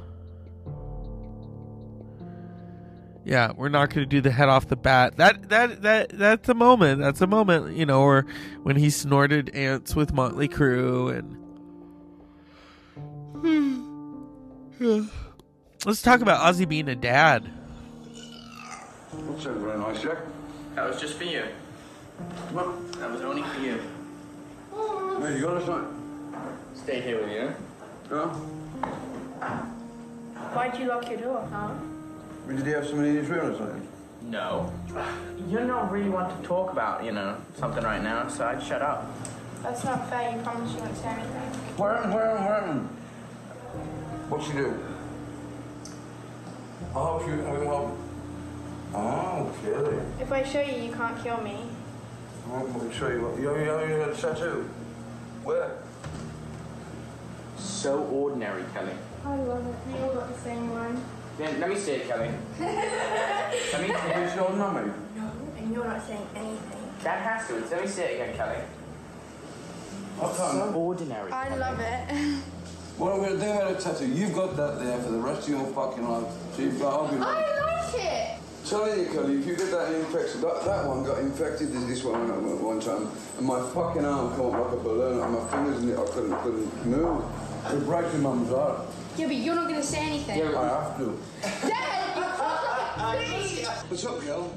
yeah, 3.25 3.53
we're 3.55 3.69
not 3.69 3.91
going 3.91 4.01
to 4.01 4.07
do 4.07 4.23
the 4.23 4.31
head 4.31 4.49
off 4.49 4.69
the 4.69 4.77
bat. 4.77 5.19
That 5.19 5.51
that 5.51 5.83
that 5.83 6.09
that's 6.09 6.49
a 6.49 6.55
moment. 6.55 7.03
That's 7.03 7.21
a 7.21 7.27
moment, 7.27 7.77
you 7.77 7.85
know, 7.85 8.01
or 8.01 8.25
when 8.63 8.77
he 8.77 8.89
snorted 8.89 9.51
ants 9.51 9.95
with 9.95 10.15
Motley 10.15 10.49
Crue 10.49 11.15
and 11.15 11.37
Let's 15.85 16.01
talk 16.01 16.23
about 16.23 16.41
Ozzy 16.41 16.67
being 16.67 16.89
a 16.89 16.97
dad. 16.97 17.58
What's 19.11 19.45
that 19.45 19.55
very 19.55 19.79
nice, 19.79 20.03
Jack? 20.03 20.19
That 20.75 20.89
was 20.89 21.01
just 21.01 21.15
for 21.15 21.25
you. 21.25 21.45
What? 22.53 22.93
That 23.01 23.11
was 23.11 23.23
only 23.23 23.43
for 23.43 23.61
you. 23.61 23.77
Where 25.19 25.37
you 25.37 25.43
got 25.43 25.57
us, 25.57 25.69
mate? 25.69 26.39
Stay 26.75 27.01
here 27.01 27.21
with 27.21 27.31
you. 27.31 27.55
Huh? 28.11 28.29
Why'd 30.55 30.79
you 30.79 30.87
lock 30.87 31.09
your 31.09 31.21
door, 31.21 31.49
huh? 31.51 31.75
Did 32.49 32.67
he 32.67 32.73
have 32.73 32.87
somebody 32.87 33.11
in 33.11 33.17
his 33.17 33.29
room 33.29 33.53
or 33.53 33.57
something? 33.57 33.89
No. 34.23 34.73
You're 35.49 35.65
not 35.65 35.91
really 35.91 36.11
one 36.11 36.29
to 36.29 36.47
talk 36.47 36.71
about, 36.73 37.03
you 37.05 37.13
know, 37.13 37.37
something 37.57 37.85
right 37.85 38.03
now, 38.03 38.29
so 38.29 38.47
I'd 38.47 38.63
shut 38.63 38.83
up. 38.83 39.07
That's 39.63 39.85
not 39.85 40.09
fair. 40.11 40.37
You 40.37 40.43
promised 40.43 40.75
you 40.75 40.81
wouldn't 40.81 40.99
say 40.99 41.09
anything. 41.09 41.53
What 41.77 41.95
happened? 41.97 42.15
What 42.15 42.23
happened? 42.23 42.45
What 42.45 42.51
happened? 42.51 42.89
What'd 44.31 44.47
she 44.47 44.53
do? 44.53 44.79
I 46.91 46.95
hope 46.95 47.27
you. 47.27 47.47
I 47.47 47.65
hope. 47.65 48.08
Oh, 48.95 49.53
Kelly. 49.63 49.99
If 50.21 50.33
I 50.33 50.43
show 50.45 50.61
you, 50.61 50.83
you 50.83 50.93
can't 50.93 51.23
kill 51.23 51.41
me. 51.43 51.57
I 52.51 52.63
want 52.63 52.91
to 52.91 52.99
show 52.99 53.09
you 53.09 53.21
what. 53.23 53.39
You 53.39 53.55
you 53.55 53.61
you 53.61 53.99
got 53.99 54.11
a 54.11 54.17
tattoo? 54.17 54.69
Where? 55.45 55.77
So 57.59 58.03
ordinary, 58.05 58.65
Kelly. 58.73 58.93
I 59.25 59.37
love 59.37 59.67
it. 59.67 59.75
We 59.93 59.99
all 60.01 60.15
got 60.15 60.35
the 60.35 60.41
same 60.41 60.71
one. 60.71 61.03
Then 61.37 61.61
let 61.61 61.69
me 61.69 61.77
see 61.77 61.93
it, 61.93 62.09
Kelly. 62.09 62.31
let 62.61 63.81
me 63.83 63.89
see 63.89 63.93
It's 63.93 64.35
your 64.35 64.51
mummy. 64.51 64.91
No, 65.17 65.31
and 65.59 65.73
you're 65.73 65.85
not 65.85 66.05
saying 66.07 66.27
anything. 66.35 66.83
That 67.05 67.21
has 67.21 67.47
to. 67.49 67.55
Let 67.55 67.83
me 67.83 67.87
see 67.87 68.03
it 68.03 68.15
again, 68.21 68.37
Kelly. 68.37 68.57
I. 70.21 70.33
So 70.33 70.73
ordinary. 70.75 71.31
I 71.33 71.49
Kelly. 71.49 71.61
love 71.61 71.81
it. 71.81 72.43
What 72.99 73.13
I'm 73.13 73.19
going 73.21 73.39
to 73.39 73.45
do 73.45 73.51
about 73.53 73.71
a 73.71 73.75
tattoo? 73.81 74.09
You've 74.09 74.35
got 74.35 74.57
that 74.57 74.81
there 74.81 74.99
for 74.99 75.11
the 75.13 75.19
rest 75.19 75.43
of 75.43 75.51
your 75.51 75.67
fucking 75.67 76.09
life. 76.09 76.33
So 76.57 76.63
you've 76.63 76.81
got. 76.81 76.93
I'll 76.95 77.09
be 77.09 77.17
like, 77.17 77.29
I 77.29 77.83
like 77.85 77.95
it. 77.95 78.28
Tell 78.69 78.99
you, 78.99 79.07
Kelly, 79.07 79.39
if 79.39 79.47
you 79.47 79.57
get 79.57 79.71
that 79.71 79.95
infection, 79.95 80.43
that, 80.43 80.63
that 80.67 80.85
one 80.85 81.03
got 81.03 81.21
infected. 81.21 81.73
This, 81.73 81.85
this 81.85 82.05
one 82.05 82.31
at 82.31 82.39
one 82.39 82.79
time, 82.81 83.09
and 83.39 83.47
my 83.47 83.63
fucking 83.71 84.05
arm 84.05 84.37
came 84.37 84.45
up 84.45 84.53
like 84.53 84.73
a 84.75 84.77
balloon, 84.77 85.23
and 85.23 85.33
my 85.33 85.49
fingers 85.49 85.83
in 85.83 85.89
it, 85.89 85.99
I 85.99 86.05
couldn't 86.05 86.37
couldn't 86.43 86.87
move. 86.87 87.25
It 87.65 87.85
breaks 87.87 88.13
your 88.13 88.21
mum's 88.21 88.51
heart. 88.51 88.87
Yeah, 89.17 89.27
but 89.29 89.37
you're 89.37 89.55
not 89.55 89.69
gonna 89.69 89.83
say 89.83 90.01
anything. 90.01 90.39
Yeah, 90.39 90.61
I 90.61 90.67
have 90.69 90.99
to. 90.99 91.19
Dad, 91.67 92.17
you 92.19 92.23
can't. 92.37 93.41
Please. 93.41 93.69
What's 93.69 94.05
up, 94.05 94.23
Kel? 94.23 94.53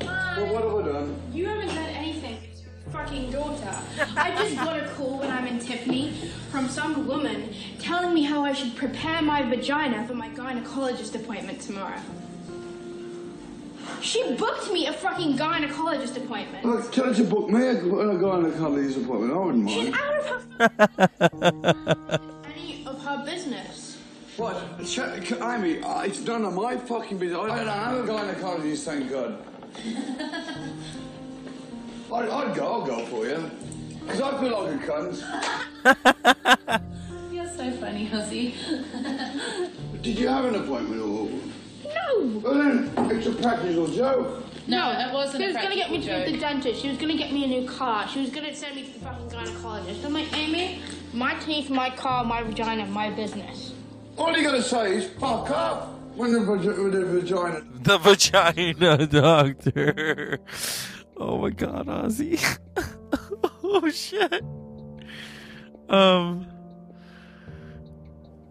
Well, 0.00 0.52
what 0.52 0.64
have 0.64 0.74
I 0.74 0.98
done? 0.98 1.16
You 1.32 1.46
haven't 1.46 1.68
done 1.68 1.90
anything. 1.90 2.38
It's 2.50 2.62
your 2.62 2.72
fucking 2.92 3.30
daughter. 3.30 3.78
I 4.16 4.34
just 4.36 4.56
got 4.56 4.82
a 4.82 4.88
call 4.88 5.20
when 5.20 5.30
I'm 5.30 5.46
in 5.46 5.60
Tiffany 5.60 6.32
from 6.50 6.68
some 6.68 7.06
woman 7.06 7.54
telling 7.78 8.12
me 8.12 8.24
how 8.24 8.44
I 8.44 8.52
should 8.52 8.74
prepare 8.74 9.22
my 9.22 9.42
vagina 9.42 10.04
for 10.08 10.14
my 10.14 10.28
gynecologist 10.30 11.14
appointment 11.14 11.60
tomorrow. 11.60 12.00
She 14.02 14.34
booked 14.34 14.70
me 14.72 14.86
a 14.88 14.92
fucking 14.92 15.38
gynecologist 15.38 16.16
appointment. 16.16 16.64
Look, 16.64 16.90
tell 16.90 17.04
her 17.06 17.14
to 17.14 17.22
book 17.24 17.48
me 17.50 17.60
a, 17.62 17.70
a 17.70 17.74
gynecologist 17.80 19.04
appointment. 19.04 19.32
I 19.32 19.36
wouldn't 19.36 19.62
mind. 19.64 19.80
She's 19.80 19.90
mind. 19.90 20.02
out 20.02 20.16
of 20.18 20.26
her 20.26 20.40
any 22.46 22.84
of 22.84 23.00
her 23.04 23.24
business. 23.24 23.96
What? 24.36 24.56
Ch- 24.84 24.98
Amy, 25.32 25.80
uh, 25.82 26.02
it's 26.02 26.20
none 26.20 26.44
of 26.44 26.52
my 26.54 26.76
fucking 26.76 27.18
business. 27.18 27.38
I 27.38 27.46
don't 27.46 27.68
have 27.68 27.98
a 27.98 28.02
gynecologist, 28.12 28.84
thank 28.84 29.08
God. 29.10 29.38
I'd, 32.12 32.28
I'd 32.28 32.54
go, 32.56 32.66
I'll 32.66 32.84
go 32.86 33.06
for 33.06 33.24
you. 33.26 33.50
Because 34.00 34.20
I 34.20 34.40
feel 34.40 34.64
like 34.64 34.74
a 34.74 34.78
cunt. 34.84 35.22
You're 37.32 37.46
so 37.46 37.70
funny, 37.72 38.08
Ozzy. 38.08 38.54
Did 40.02 40.18
you 40.18 40.26
have 40.26 40.44
an 40.46 40.56
appointment 40.56 41.00
or? 41.00 41.28
No. 42.18 42.40
Well 42.42 42.54
then, 42.54 43.10
it's 43.10 43.26
a 43.26 43.32
practical 43.32 43.86
joke. 43.88 44.44
No, 44.66 44.90
it 44.92 45.12
wasn't 45.12 45.38
She 45.42 45.44
a 45.44 45.52
was 45.52 45.56
gonna 45.56 45.74
get 45.74 45.90
me 45.90 46.00
to 46.00 46.06
the 46.06 46.30
joke. 46.32 46.40
dentist. 46.40 46.82
She 46.82 46.88
was 46.88 46.98
gonna 46.98 47.16
get 47.16 47.32
me 47.32 47.44
a 47.44 47.46
new 47.48 47.68
car. 47.68 48.06
She 48.08 48.20
was 48.20 48.30
gonna 48.30 48.54
send 48.54 48.76
me 48.76 48.84
to 48.84 48.92
the 48.92 48.98
fucking 49.04 49.28
gynecologist. 49.28 50.04
I'm 50.04 50.12
like, 50.12 50.36
Amy, 50.36 50.80
my 51.12 51.34
teeth, 51.40 51.68
my 51.70 51.90
car, 51.90 52.24
my 52.24 52.42
vagina, 52.42 52.86
my 52.86 53.10
business. 53.10 53.72
All 54.16 54.36
you 54.36 54.42
gotta 54.44 54.62
say 54.62 54.96
is 54.98 55.06
fuck 55.18 55.50
up 55.50 55.88
when 56.14 56.32
the, 56.32 56.40
vag- 56.40 56.78
when 56.78 56.90
the 56.92 57.04
vagina. 57.06 57.62
The 57.82 57.98
vagina 57.98 59.06
doctor. 59.06 60.38
Oh 61.16 61.38
my 61.38 61.50
god, 61.50 61.86
Ozzy. 61.86 62.38
oh 63.64 63.88
shit. 63.90 64.42
Um 65.88 66.46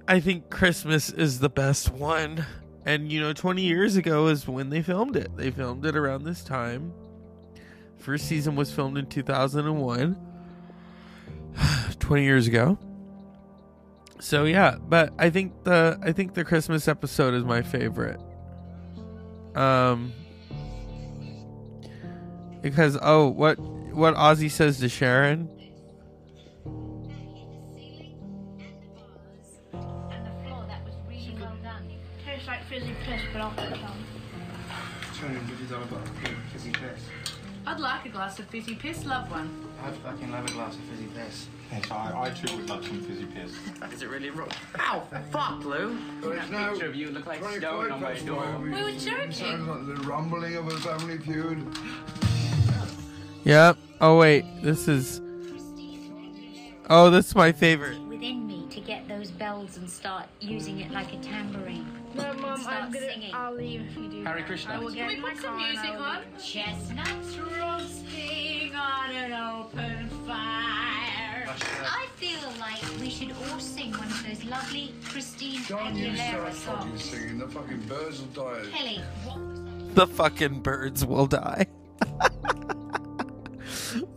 I 0.08 0.20
think 0.20 0.50
Christmas 0.50 1.10
is 1.10 1.40
the 1.40 1.50
best 1.50 1.90
one. 1.94 2.46
And 2.86 3.12
you 3.12 3.22
know, 3.22 3.34
20 3.34 3.62
years 3.62 3.96
ago 3.96 4.28
is 4.28 4.48
when 4.48 4.70
they 4.70 4.82
filmed 4.82 5.16
it. 5.16 5.36
They 5.38 5.52
filmed 5.52 5.86
it 5.86 5.96
around 5.96 6.24
this 6.24 6.44
time. 6.44 6.94
First 7.98 8.28
season 8.28 8.56
was 8.56 8.72
filmed 8.72 8.98
in 8.98 9.06
2001, 9.06 10.18
20 12.00 12.24
years 12.24 12.48
ago. 12.48 12.80
So 14.20 14.46
yeah, 14.46 14.78
but 14.80 15.14
I 15.18 15.30
think 15.30 15.64
the 15.64 16.00
I 16.02 16.12
think 16.12 16.34
the 16.34 16.44
Christmas 16.44 16.88
episode 16.88 17.34
is 17.34 17.44
my 17.44 17.62
favorite. 17.62 18.20
Um 19.56 20.14
because 22.62 22.98
oh, 23.02 23.28
what 23.28 23.60
what 23.60 24.16
Ozzy 24.16 24.50
says 24.50 24.80
to 24.80 24.90
Sharon? 24.90 25.50
Sharon, 35.72 35.90
what 35.90 36.02
you 36.02 36.24
done 36.26 36.34
about 36.34 36.52
fizzy 36.52 36.72
piss? 36.72 37.02
I'd 37.66 37.80
like 37.80 38.06
a 38.06 38.10
glass 38.10 38.40
of 38.40 38.48
fizzy 38.48 38.76
piss, 38.76 39.06
love 39.06 39.32
one. 39.32 39.50
I'd 39.84 39.94
fucking 39.96 40.32
love 40.32 40.46
a 40.50 40.52
glass 40.52 40.76
of 40.76 40.82
fizzy 40.82 41.08
piss. 41.16 41.48
Yes, 41.72 41.92
I, 41.92 42.24
I 42.24 42.30
too 42.32 42.58
would 42.58 42.70
like 42.70 42.84
some 42.84 43.02
fizzy 43.02 43.26
piss. 43.26 43.54
Is 43.94 44.02
it 44.02 44.10
really 44.10 44.32
wrong? 44.32 44.50
Ow, 44.80 45.08
fuck, 45.32 45.64
Lou. 45.64 45.98
There's 46.22 46.36
that 46.36 46.52
no- 46.52 46.72
picture 46.72 46.88
of 46.88 46.96
you 46.96 47.12
look 47.12 47.26
like 47.26 47.42
stone 47.56 47.92
on 47.92 48.02
my 48.02 48.20
door. 48.20 48.46
We 48.62 48.70
were 48.72 48.92
joking. 48.92 49.32
Sounds 49.32 49.68
like 49.68 49.86
the 49.86 50.04
rumbling 50.08 50.56
of 50.58 50.68
a 50.68 50.78
family 50.80 51.18
feud. 51.20 51.66
Yep. 53.44 53.78
Oh 54.02 54.18
wait, 54.18 54.44
this 54.62 54.88
is 54.88 55.22
Oh, 56.90 57.10
this 57.10 57.28
is 57.28 57.36
my 57.36 57.54
favorite. 57.54 58.02
Within 58.02 58.46
me 58.46 58.68
to 58.72 58.82
get 58.82 59.08
those 59.22 59.32
bells 59.32 59.78
and 59.78 59.88
start 59.88 60.26
using 60.40 60.80
it 60.80 60.90
like 60.92 61.14
a 61.14 61.18
tambourine. 61.18 61.86
No, 62.16 62.34
Mum, 62.34 62.60
Start 62.60 62.84
I'm 62.86 62.92
gonna. 62.92 63.06
singing. 63.14 63.32
I'll 63.36 63.54
leave 63.54 63.82
if 63.82 63.96
you 63.96 64.10
do. 64.10 64.24
Hare. 64.24 64.42
Krishna. 64.42 64.74
I 64.74 64.78
will 64.80 64.92
Can 64.92 65.08
we 65.10 65.16
put 65.18 65.36
some 65.38 65.44
car 65.46 65.60
and 65.60 65.78
I 65.78 65.84
music 65.84 66.02
on? 66.02 66.24
Chestnuts 66.44 67.38
roasting 67.38 68.74
on 68.76 69.12
an 69.12 69.34
open 69.34 70.10
fire. 70.26 71.48
I 71.48 72.08
feel 72.16 72.40
like 72.60 72.82
we 73.00 73.10
should 73.12 73.32
all 73.52 73.60
sing 73.60 73.92
one 73.92 74.08
of 74.08 74.24
those 74.28 74.44
lovely 74.46 74.96
Christine 75.08 75.62
Don't 75.68 75.96
you 75.96 76.08
Aguilera 76.10 76.52
start 76.52 76.54
fucking 76.54 76.98
songs. 76.98 77.04
singing. 77.04 77.38
The 77.38 77.48
fucking 77.48 77.82
birds 77.82 78.22
will 78.22 78.28
die. 78.44 78.66
Kelly, 78.74 79.02
what 79.26 79.96
The 79.96 80.08
fucking 80.08 80.62
birds 80.62 81.06
will 81.06 81.28
die. 81.28 81.68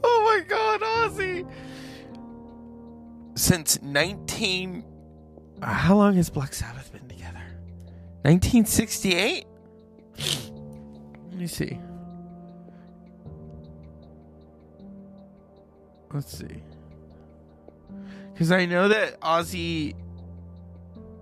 oh 0.02 0.22
my 0.24 0.42
god, 0.48 0.80
Ozzy. 0.80 1.46
Since 3.36 3.82
19 3.82 4.84
How 5.64 5.96
long 5.96 6.14
has 6.14 6.28
Black 6.30 6.52
Sabbath 6.52 6.92
been 6.92 7.08
together? 7.08 7.42
1968? 8.22 9.46
Let 11.30 11.34
me 11.34 11.46
see. 11.46 11.78
Let's 16.12 16.38
see. 16.38 16.62
Because 18.32 18.52
I 18.52 18.66
know 18.66 18.88
that 18.88 19.20
Ozzy. 19.20 19.94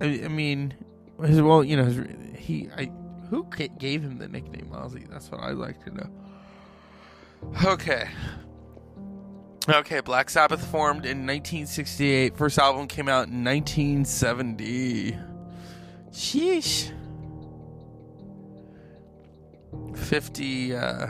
I, 0.00 0.22
I 0.24 0.28
mean, 0.28 0.74
his, 1.24 1.40
well, 1.40 1.62
you 1.62 1.76
know, 1.76 1.84
his, 1.84 2.00
he. 2.36 2.68
I 2.76 2.90
who 3.30 3.46
gave 3.78 4.02
him 4.02 4.18
the 4.18 4.28
nickname 4.28 4.70
Ozzy? 4.74 5.08
That's 5.08 5.30
what 5.30 5.40
I'd 5.40 5.54
like 5.54 5.82
to 5.84 5.90
know. 5.90 6.10
Okay. 7.64 8.08
Okay, 9.68 10.00
Black 10.00 10.28
Sabbath 10.28 10.64
formed 10.66 11.04
in 11.04 11.18
1968. 11.18 12.36
First 12.36 12.58
album 12.58 12.88
came 12.88 13.08
out 13.08 13.28
in 13.28 13.44
1970. 13.44 15.16
Sheesh. 16.10 16.92
50, 19.94 20.74
uh, 20.74 21.06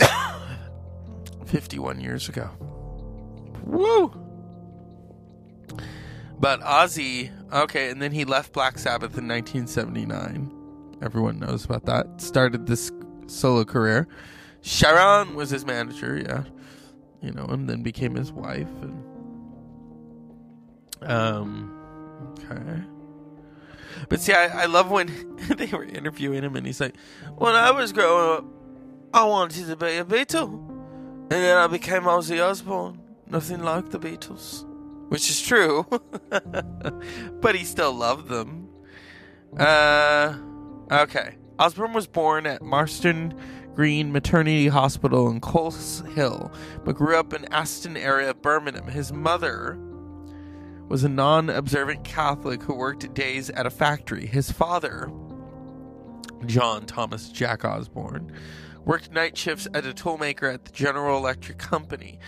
51 1.46 2.00
years 2.00 2.28
ago. 2.28 2.50
Woo! 3.64 4.12
But 6.40 6.60
Ozzy, 6.62 7.30
okay, 7.52 7.90
and 7.90 8.02
then 8.02 8.10
he 8.10 8.24
left 8.24 8.52
Black 8.52 8.78
Sabbath 8.78 9.16
in 9.16 9.28
1979. 9.28 10.50
Everyone 11.00 11.38
knows 11.38 11.64
about 11.64 11.86
that. 11.86 12.20
Started 12.20 12.66
this 12.66 12.90
solo 13.28 13.64
career. 13.64 14.08
Sharon 14.64 15.34
was 15.34 15.50
his 15.50 15.66
manager, 15.66 16.16
yeah. 16.16 16.44
You 17.20 17.32
know, 17.32 17.44
and 17.44 17.68
then 17.68 17.82
became 17.82 18.14
his 18.14 18.32
wife 18.32 18.68
and 18.80 19.04
um 21.02 21.70
okay. 22.30 22.82
But 24.08 24.20
see 24.20 24.32
I, 24.32 24.62
I 24.62 24.66
love 24.66 24.90
when 24.90 25.36
they 25.56 25.66
were 25.66 25.84
interviewing 25.84 26.42
him 26.42 26.56
and 26.56 26.66
he's 26.66 26.80
like, 26.80 26.96
When 27.36 27.54
I 27.54 27.72
was 27.72 27.92
growing 27.92 28.38
up, 28.38 28.46
I 29.12 29.24
wanted 29.24 29.66
to 29.66 29.76
be 29.76 29.98
a 29.98 30.04
Beatle. 30.04 30.54
And 30.54 31.30
then 31.30 31.58
I 31.58 31.66
became 31.66 32.04
Ozzy 32.04 32.42
Osbourne. 32.42 33.00
Nothing 33.26 33.62
like 33.62 33.90
the 33.90 33.98
Beatles. 33.98 34.64
Which 35.10 35.28
is 35.28 35.42
true. 35.42 35.86
but 37.40 37.54
he 37.54 37.64
still 37.64 37.92
loved 37.92 38.28
them. 38.28 38.68
Uh 39.58 40.38
okay. 40.90 41.36
Osbourne 41.58 41.92
was 41.92 42.06
born 42.06 42.46
at 42.46 42.62
Marston 42.62 43.34
Green 43.74 44.12
Maternity 44.12 44.68
Hospital 44.68 45.28
in 45.28 45.40
Coles 45.40 46.02
Hill, 46.14 46.52
but 46.84 46.94
grew 46.94 47.16
up 47.18 47.32
in 47.34 47.52
Aston 47.52 47.96
area 47.96 48.30
of 48.30 48.40
Birmingham. 48.40 48.86
His 48.86 49.12
mother 49.12 49.78
was 50.88 51.02
a 51.02 51.08
non-observant 51.08 52.04
Catholic 52.04 52.62
who 52.62 52.74
worked 52.74 53.12
days 53.14 53.50
at 53.50 53.66
a 53.66 53.70
factory. 53.70 54.26
His 54.26 54.52
father, 54.52 55.10
John 56.46 56.86
Thomas 56.86 57.30
Jack 57.30 57.64
Osbourne, 57.64 58.30
worked 58.84 59.10
night 59.10 59.36
shifts 59.36 59.66
at 59.74 59.86
a 59.86 59.92
toolmaker 59.92 60.52
at 60.52 60.66
the 60.66 60.72
General 60.72 61.16
Electric 61.16 61.58
Company. 61.58 62.18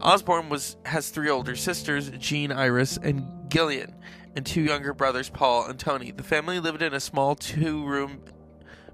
Osbourne 0.00 0.48
was 0.48 0.76
has 0.84 1.10
three 1.10 1.28
older 1.28 1.54
sisters, 1.54 2.10
Jean, 2.18 2.50
Iris, 2.50 2.96
and 2.96 3.24
Gillian, 3.48 3.94
and 4.34 4.44
two 4.44 4.62
younger 4.62 4.94
brothers, 4.94 5.28
Paul 5.28 5.66
and 5.66 5.78
Tony. 5.78 6.10
The 6.10 6.22
family 6.22 6.60
lived 6.60 6.82
in 6.82 6.94
a 6.94 7.00
small 7.00 7.34
two-room 7.34 8.22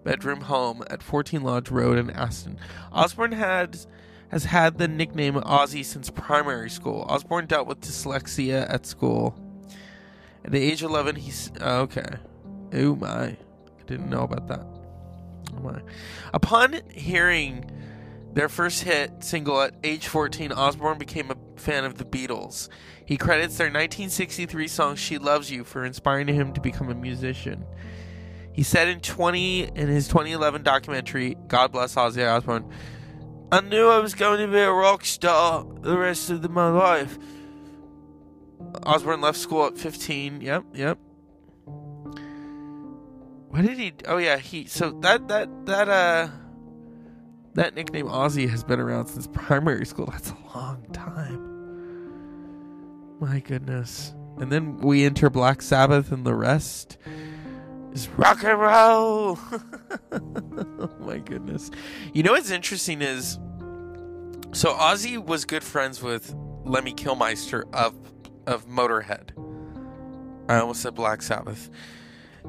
bedroom 0.05 0.43
home 0.43 0.85
at 0.91 1.03
14 1.03 1.43
Lodge 1.43 1.71
Road 1.71 1.99
in 1.99 2.11
Aston. 2.11 2.59
Osbourne 2.93 3.33
had 3.33 3.79
has 4.29 4.45
had 4.45 4.79
the 4.79 4.89
nickname 4.89 5.35
Ozzy 5.35 5.85
since 5.85 6.11
primary 6.11 6.71
school. 6.71 7.05
Osbourne 7.09 7.47
dealt 7.47 7.67
with 7.67 7.81
dyslexia 7.81 8.69
at 8.69 8.87
school. 8.87 9.39
At 10.45 10.53
the 10.53 10.61
age 10.61 10.83
of 10.83 10.91
11, 10.91 11.17
he's 11.17 11.51
oh, 11.61 11.81
okay. 11.83 12.17
Oh 12.73 12.97
my, 12.97 13.25
I 13.25 13.37
didn't 13.87 14.11
know 14.11 14.23
about 14.23 14.49
that. 14.49 14.67
Oh 15.57 15.61
my. 15.61 15.81
Upon 16.33 16.81
hearing 16.91 17.71
their 18.33 18.49
first 18.49 18.83
hit 18.83 19.23
single 19.23 19.61
at 19.61 19.75
age 19.85 20.09
14, 20.09 20.53
Osbourne 20.53 20.99
became 20.99 21.31
a 21.31 21.37
fan 21.61 21.85
of 21.85 21.97
the 21.99 22.05
Beatles. 22.05 22.69
He 23.07 23.17
credits 23.17 23.57
their 23.57 23.67
1963 23.67 24.69
song 24.69 24.97
"She 24.97 25.19
Loves 25.19 25.51
You" 25.51 25.65
for 25.65 25.85
inspiring 25.85 26.29
him 26.29 26.53
to 26.53 26.61
become 26.61 26.91
a 26.91 26.95
musician. 26.95 27.65
He 28.55 28.63
said 28.63 28.87
in 28.87 29.01
20 29.01 29.65
in 29.65 29.89
his 29.89 30.07
2011 30.07 30.63
documentary, 30.63 31.37
God 31.49 31.73
Bless 31.73 31.97
Ozzy 31.97 32.25
Osbourne, 32.25 32.71
I 33.51 33.61
knew 33.61 33.89
I 33.89 33.99
was 33.99 34.15
going 34.15 34.39
to 34.39 34.47
be 34.47 34.61
a 34.61 34.73
rock 34.73 35.05
star 35.05 35.67
the 35.81 35.99
rest 35.99 36.31
of 36.31 36.49
my 36.51 36.69
life. 36.69 37.19
Osbourne 38.85 39.21
left 39.21 39.39
school 39.39 39.67
at 39.67 39.77
15. 39.77 40.41
Yep, 40.41 40.65
yep. 40.73 40.99
What 43.49 43.63
did 43.63 43.79
he 43.79 43.93
Oh 44.07 44.19
yeah, 44.19 44.37
he 44.39 44.67
so 44.67 44.91
that 45.03 45.29
that 45.29 45.67
that 45.67 45.89
uh 45.89 46.29
that 47.55 47.75
nickname 47.75 48.07
Ozzy 48.07 48.49
has 48.49 48.65
been 48.65 48.81
around 48.81 49.07
since 49.09 49.29
primary 49.29 49.87
school. 49.87 50.07
That's 50.07 50.31
a 50.31 50.57
long 50.57 50.85
time. 50.93 51.51
My 53.21 53.41
goodness. 53.41 54.15
And 54.39 54.51
then 54.51 54.77
we 54.79 55.05
enter 55.05 55.31
Black 55.31 55.63
Sabbath 55.63 56.11
and 56.11 56.25
the 56.25 56.35
rest 56.35 56.99
is 57.95 58.09
rock 58.11 58.43
and 58.45 58.61
roll. 58.61 59.39
oh 60.13 60.91
my 61.01 61.19
goodness. 61.19 61.71
You 62.13 62.23
know 62.23 62.33
what's 62.33 62.51
interesting 62.51 63.01
is 63.01 63.39
so 64.53 64.75
Ozzy 64.75 65.25
was 65.25 65.45
good 65.45 65.65
friends 65.65 66.03
with 66.03 66.35
Lemmy 66.65 66.93
Kilmister 66.93 67.65
of 67.73 67.95
of 68.47 68.67
Motorhead. 68.67 69.31
I 70.49 70.59
almost 70.59 70.83
said 70.83 70.95
Black 70.95 71.23
Sabbath. 71.23 71.71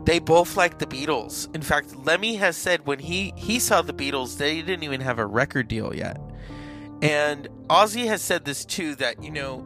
They 0.03 0.19
both 0.19 0.57
like 0.57 0.79
the 0.79 0.85
Beatles. 0.85 1.53
In 1.55 1.61
fact, 1.61 1.95
Lemmy 1.95 2.35
has 2.35 2.57
said 2.57 2.85
when 2.85 2.99
he 2.99 3.33
he 3.37 3.59
saw 3.59 3.81
the 3.81 3.93
Beatles, 3.93 4.37
they 4.37 4.61
didn't 4.61 4.83
even 4.83 5.01
have 5.01 5.19
a 5.19 5.25
record 5.25 5.67
deal 5.67 5.95
yet. 5.95 6.19
And 7.01 7.47
Ozzy 7.69 8.05
has 8.07 8.21
said 8.21 8.45
this 8.45 8.65
too 8.65 8.95
that, 8.95 9.23
you 9.23 9.31
know, 9.31 9.59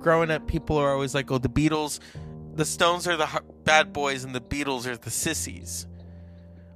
growing 0.00 0.30
up 0.30 0.46
people 0.46 0.76
are 0.76 0.92
always 0.92 1.14
like, 1.14 1.30
"Oh, 1.30 1.38
the 1.38 1.48
Beatles, 1.48 1.98
the 2.54 2.64
Stones 2.64 3.06
are 3.06 3.16
the 3.16 3.42
bad 3.64 3.92
boys 3.92 4.24
and 4.24 4.34
the 4.34 4.40
Beatles 4.40 4.86
are 4.86 4.96
the 4.96 5.10
sissies." 5.10 5.86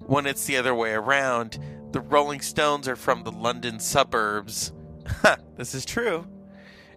When 0.00 0.26
it's 0.26 0.46
the 0.46 0.56
other 0.56 0.74
way 0.74 0.92
around, 0.92 1.58
the 1.92 2.00
Rolling 2.00 2.40
Stones 2.40 2.88
are 2.88 2.96
from 2.96 3.24
the 3.24 3.32
London 3.32 3.78
suburbs. 3.78 4.72
this 5.56 5.74
is 5.74 5.84
true. 5.84 6.26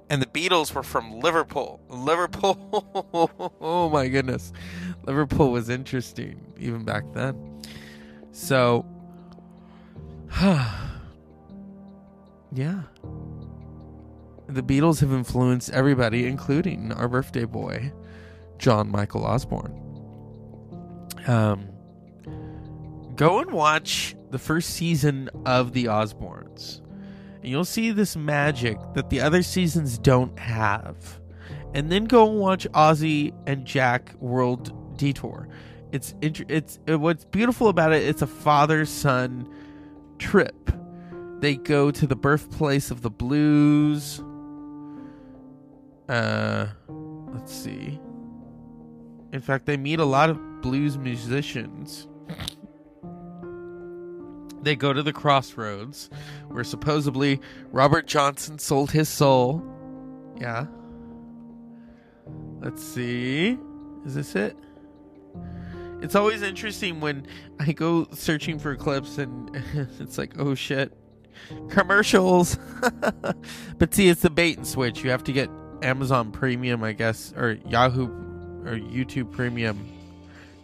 And 0.09 0.21
the 0.21 0.27
Beatles 0.27 0.73
were 0.73 0.83
from 0.83 1.19
Liverpool. 1.19 1.81
Liverpool. 1.89 3.53
oh 3.61 3.89
my 3.89 4.07
goodness. 4.07 4.51
Liverpool 5.03 5.51
was 5.51 5.69
interesting 5.69 6.53
even 6.57 6.83
back 6.83 7.03
then. 7.13 7.61
So 8.31 8.85
yeah. 10.41 10.91
The 14.47 14.63
Beatles 14.63 14.99
have 14.99 15.13
influenced 15.13 15.69
everybody, 15.71 16.27
including 16.27 16.91
our 16.91 17.07
birthday 17.07 17.45
boy, 17.45 17.93
John 18.61 18.91
Michael 18.91 19.25
Osbourne. 19.25 19.75
Um, 21.27 21.67
go 23.15 23.39
and 23.39 23.51
watch 23.51 24.15
the 24.29 24.37
first 24.37 24.69
season 24.69 25.29
of 25.45 25.73
The 25.73 25.85
Osbournes. 25.85 26.79
And 27.41 27.49
you'll 27.49 27.65
see 27.65 27.89
this 27.91 28.15
magic 28.15 28.77
that 28.93 29.09
the 29.09 29.19
other 29.19 29.41
seasons 29.41 29.97
don't 29.97 30.37
have. 30.37 31.19
And 31.73 31.91
then 31.91 32.05
go 32.05 32.29
and 32.29 32.39
watch 32.39 32.67
Ozzy 32.73 33.33
and 33.47 33.65
Jack 33.65 34.13
World 34.19 34.95
Detour. 34.95 35.49
It's 35.91 36.13
it's 36.21 36.79
it, 36.85 36.95
what's 36.97 37.25
beautiful 37.25 37.67
about 37.67 37.93
it. 37.93 38.03
It's 38.03 38.21
a 38.21 38.27
father 38.27 38.85
son 38.85 39.49
trip. 40.19 40.71
They 41.39 41.55
go 41.55 41.89
to 41.89 42.05
the 42.05 42.15
birthplace 42.15 42.91
of 42.91 43.01
the 43.01 43.09
blues. 43.09 44.23
Uh, 46.07 46.67
let's 47.33 47.53
see. 47.53 47.99
In 49.31 49.41
fact, 49.41 49.65
they 49.65 49.77
meet 49.77 49.99
a 49.99 50.05
lot 50.05 50.29
of 50.29 50.61
blues 50.61 50.97
musicians. 50.97 52.07
They 54.61 54.75
go 54.75 54.93
to 54.93 55.01
the 55.01 55.13
crossroads 55.13 56.09
where 56.49 56.63
supposedly 56.63 57.39
Robert 57.71 58.05
Johnson 58.05 58.59
sold 58.59 58.91
his 58.91 59.09
soul. 59.09 59.63
Yeah. 60.39 60.67
Let's 62.59 62.83
see. 62.83 63.57
Is 64.05 64.15
this 64.15 64.35
it? 64.35 64.55
It's 66.01 66.15
always 66.15 66.41
interesting 66.41 66.99
when 66.99 67.25
I 67.59 67.71
go 67.71 68.07
searching 68.11 68.59
for 68.59 68.75
clips 68.75 69.17
and 69.17 69.49
it's 69.99 70.17
like, 70.17 70.33
oh 70.37 70.55
shit, 70.55 70.93
commercials. 71.69 72.57
but 73.77 73.93
see, 73.93 74.09
it's 74.09 74.21
the 74.21 74.29
bait 74.29 74.57
and 74.57 74.67
switch. 74.67 75.03
You 75.03 75.11
have 75.11 75.23
to 75.25 75.31
get 75.31 75.49
Amazon 75.81 76.31
Premium, 76.31 76.83
I 76.83 76.93
guess, 76.93 77.33
or 77.35 77.57
Yahoo 77.67 78.30
or 78.65 78.73
YouTube 78.73 79.31
Premium. 79.31 79.85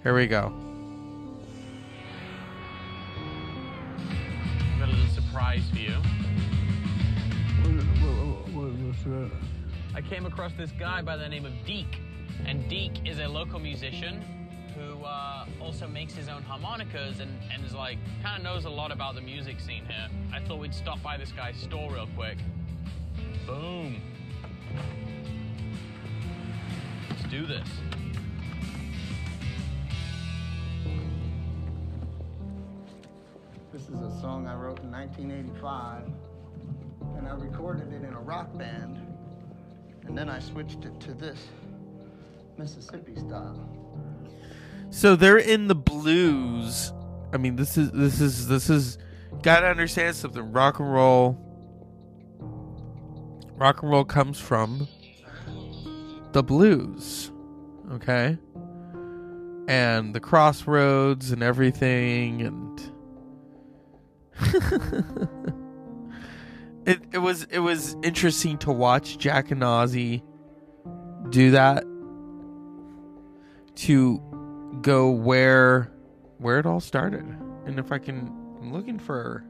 Here 0.03 0.15
we 0.15 0.27
go. 0.27 0.53
I've 4.73 4.79
got 4.79 4.89
a 4.89 5.09
surprise 5.09 5.63
for 5.71 5.77
you. 5.77 5.95
I 9.95 10.01
came 10.01 10.25
across 10.25 10.53
this 10.53 10.71
guy 10.71 11.01
by 11.01 11.17
the 11.17 11.27
name 11.27 11.45
of 11.45 11.53
Deke, 11.65 11.99
and 12.45 12.67
Deke 12.69 13.05
is 13.05 13.19
a 13.19 13.27
local 13.27 13.59
musician 13.59 14.23
who 14.75 15.03
uh, 15.03 15.45
also 15.59 15.87
makes 15.87 16.13
his 16.13 16.29
own 16.29 16.43
harmonicas 16.43 17.19
and, 17.19 17.31
and 17.51 17.65
is 17.65 17.73
like 17.73 17.97
kind 18.21 18.37
of 18.37 18.43
knows 18.43 18.65
a 18.65 18.69
lot 18.69 18.91
about 18.91 19.15
the 19.15 19.21
music 19.21 19.59
scene 19.59 19.85
here. 19.85 20.07
I 20.31 20.39
thought 20.39 20.59
we'd 20.59 20.73
stop 20.73 21.01
by 21.01 21.17
this 21.17 21.31
guy's 21.31 21.57
store 21.57 21.91
real 21.91 22.07
quick. 22.15 22.37
Boom. 23.47 24.01
Let's 27.27 27.39
do 27.41 27.45
this. 27.45 27.67
This 33.73 33.81
is 33.81 33.99
a 33.99 34.21
song 34.21 34.47
I 34.47 34.55
wrote 34.55 34.79
in 34.79 34.91
1985, 34.91 36.03
and 37.17 37.27
I 37.27 37.31
recorded 37.33 37.91
it 37.91 38.05
in 38.07 38.13
a 38.13 38.19
rock 38.19 38.57
band, 38.57 39.05
and 40.05 40.17
then 40.17 40.29
I 40.29 40.39
switched 40.39 40.85
it 40.85 40.97
to 41.01 41.13
this 41.13 41.47
Mississippi 42.57 43.15
style. 43.15 43.69
So 44.89 45.17
they're 45.17 45.37
in 45.37 45.67
the 45.67 45.75
blues. 45.75 46.93
I 47.33 47.37
mean, 47.37 47.57
this 47.57 47.77
is 47.77 47.91
this 47.91 48.21
is 48.21 48.47
this 48.47 48.69
is 48.69 48.97
gotta 49.41 49.67
understand 49.67 50.15
something. 50.15 50.53
Rock 50.53 50.79
and 50.79 50.93
roll. 50.93 51.37
Rock 53.57 53.81
and 53.81 53.91
roll 53.91 54.05
comes 54.05 54.39
from 54.39 54.87
the 56.37 56.43
blues, 56.43 57.31
okay, 57.93 58.37
and 59.67 60.13
the 60.13 60.19
crossroads 60.19 61.31
and 61.31 61.41
everything, 61.41 62.43
and 62.43 62.79
it 66.85 67.01
it 67.11 67.17
was 67.17 67.45
it 67.45 67.57
was 67.57 67.97
interesting 68.03 68.59
to 68.59 68.71
watch 68.71 69.17
Jack 69.17 69.49
and 69.49 69.63
Ozzy 69.63 70.21
do 71.31 71.49
that 71.49 71.83
to 73.77 74.21
go 74.83 75.09
where 75.09 75.91
where 76.37 76.59
it 76.59 76.67
all 76.67 76.79
started. 76.79 77.25
And 77.65 77.79
if 77.79 77.91
i 77.91 77.97
can 77.97 78.31
i'm 78.61 78.71
looking 78.71 78.99
for 78.99 79.43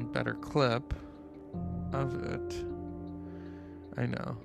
a 0.00 0.04
better 0.06 0.34
clip 0.34 0.92
of 1.92 2.24
it 2.24 2.73
i 3.96 4.06
know 4.06 4.36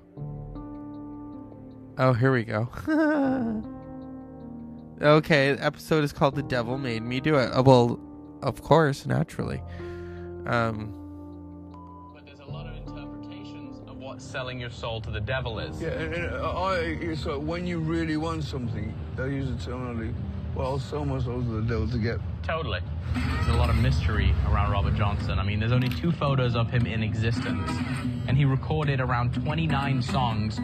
oh 1.98 2.12
here 2.12 2.32
we 2.32 2.44
go 2.44 2.68
okay 5.02 5.52
the 5.52 5.64
episode 5.64 6.04
is 6.04 6.12
called 6.12 6.34
the 6.34 6.42
devil 6.42 6.78
made 6.78 7.02
me 7.02 7.20
do 7.20 7.36
it 7.36 7.50
oh, 7.52 7.62
well 7.62 8.00
of 8.42 8.62
course 8.62 9.06
naturally 9.06 9.62
um 10.46 10.94
but 12.14 12.24
there's 12.26 12.40
a 12.40 12.44
lot 12.46 12.66
Of 12.66 12.76
interpretations 12.76 13.88
of 13.88 13.96
what 13.96 14.20
selling 14.20 14.60
your 14.60 14.70
soul 14.70 15.00
to 15.02 15.10
the 15.10 15.20
devil 15.20 15.58
is. 15.58 15.80
Yeah, 15.80 15.88
and, 15.90 16.14
and 16.14 16.34
I, 16.36 16.76
it's 17.00 17.26
like 17.26 17.40
when 17.40 17.66
you 17.66 17.78
really 17.78 18.16
want 18.16 18.44
something, 18.44 18.94
they 19.16 19.28
use 19.28 19.50
the 19.50 19.70
terminology, 19.70 20.14
well, 20.54 20.78
sell 20.78 21.04
my 21.04 21.18
soul 21.20 21.42
to 21.42 21.60
the 21.60 21.62
devil 21.62 21.88
to 21.88 21.98
get. 21.98 22.18
Totally. 22.50 22.80
There's 23.14 23.46
a 23.46 23.52
lot 23.52 23.70
of 23.70 23.76
mystery 23.76 24.34
around 24.48 24.72
Robert 24.72 24.96
Johnson. 24.96 25.38
I 25.38 25.44
mean, 25.44 25.60
there's 25.60 25.70
only 25.70 25.88
two 25.88 26.10
photos 26.10 26.56
of 26.56 26.68
him 26.68 26.84
in 26.84 27.00
existence, 27.00 27.70
and 28.26 28.36
he 28.36 28.44
recorded 28.44 29.00
around 29.00 29.32
29 29.34 30.02
songs 30.02 30.58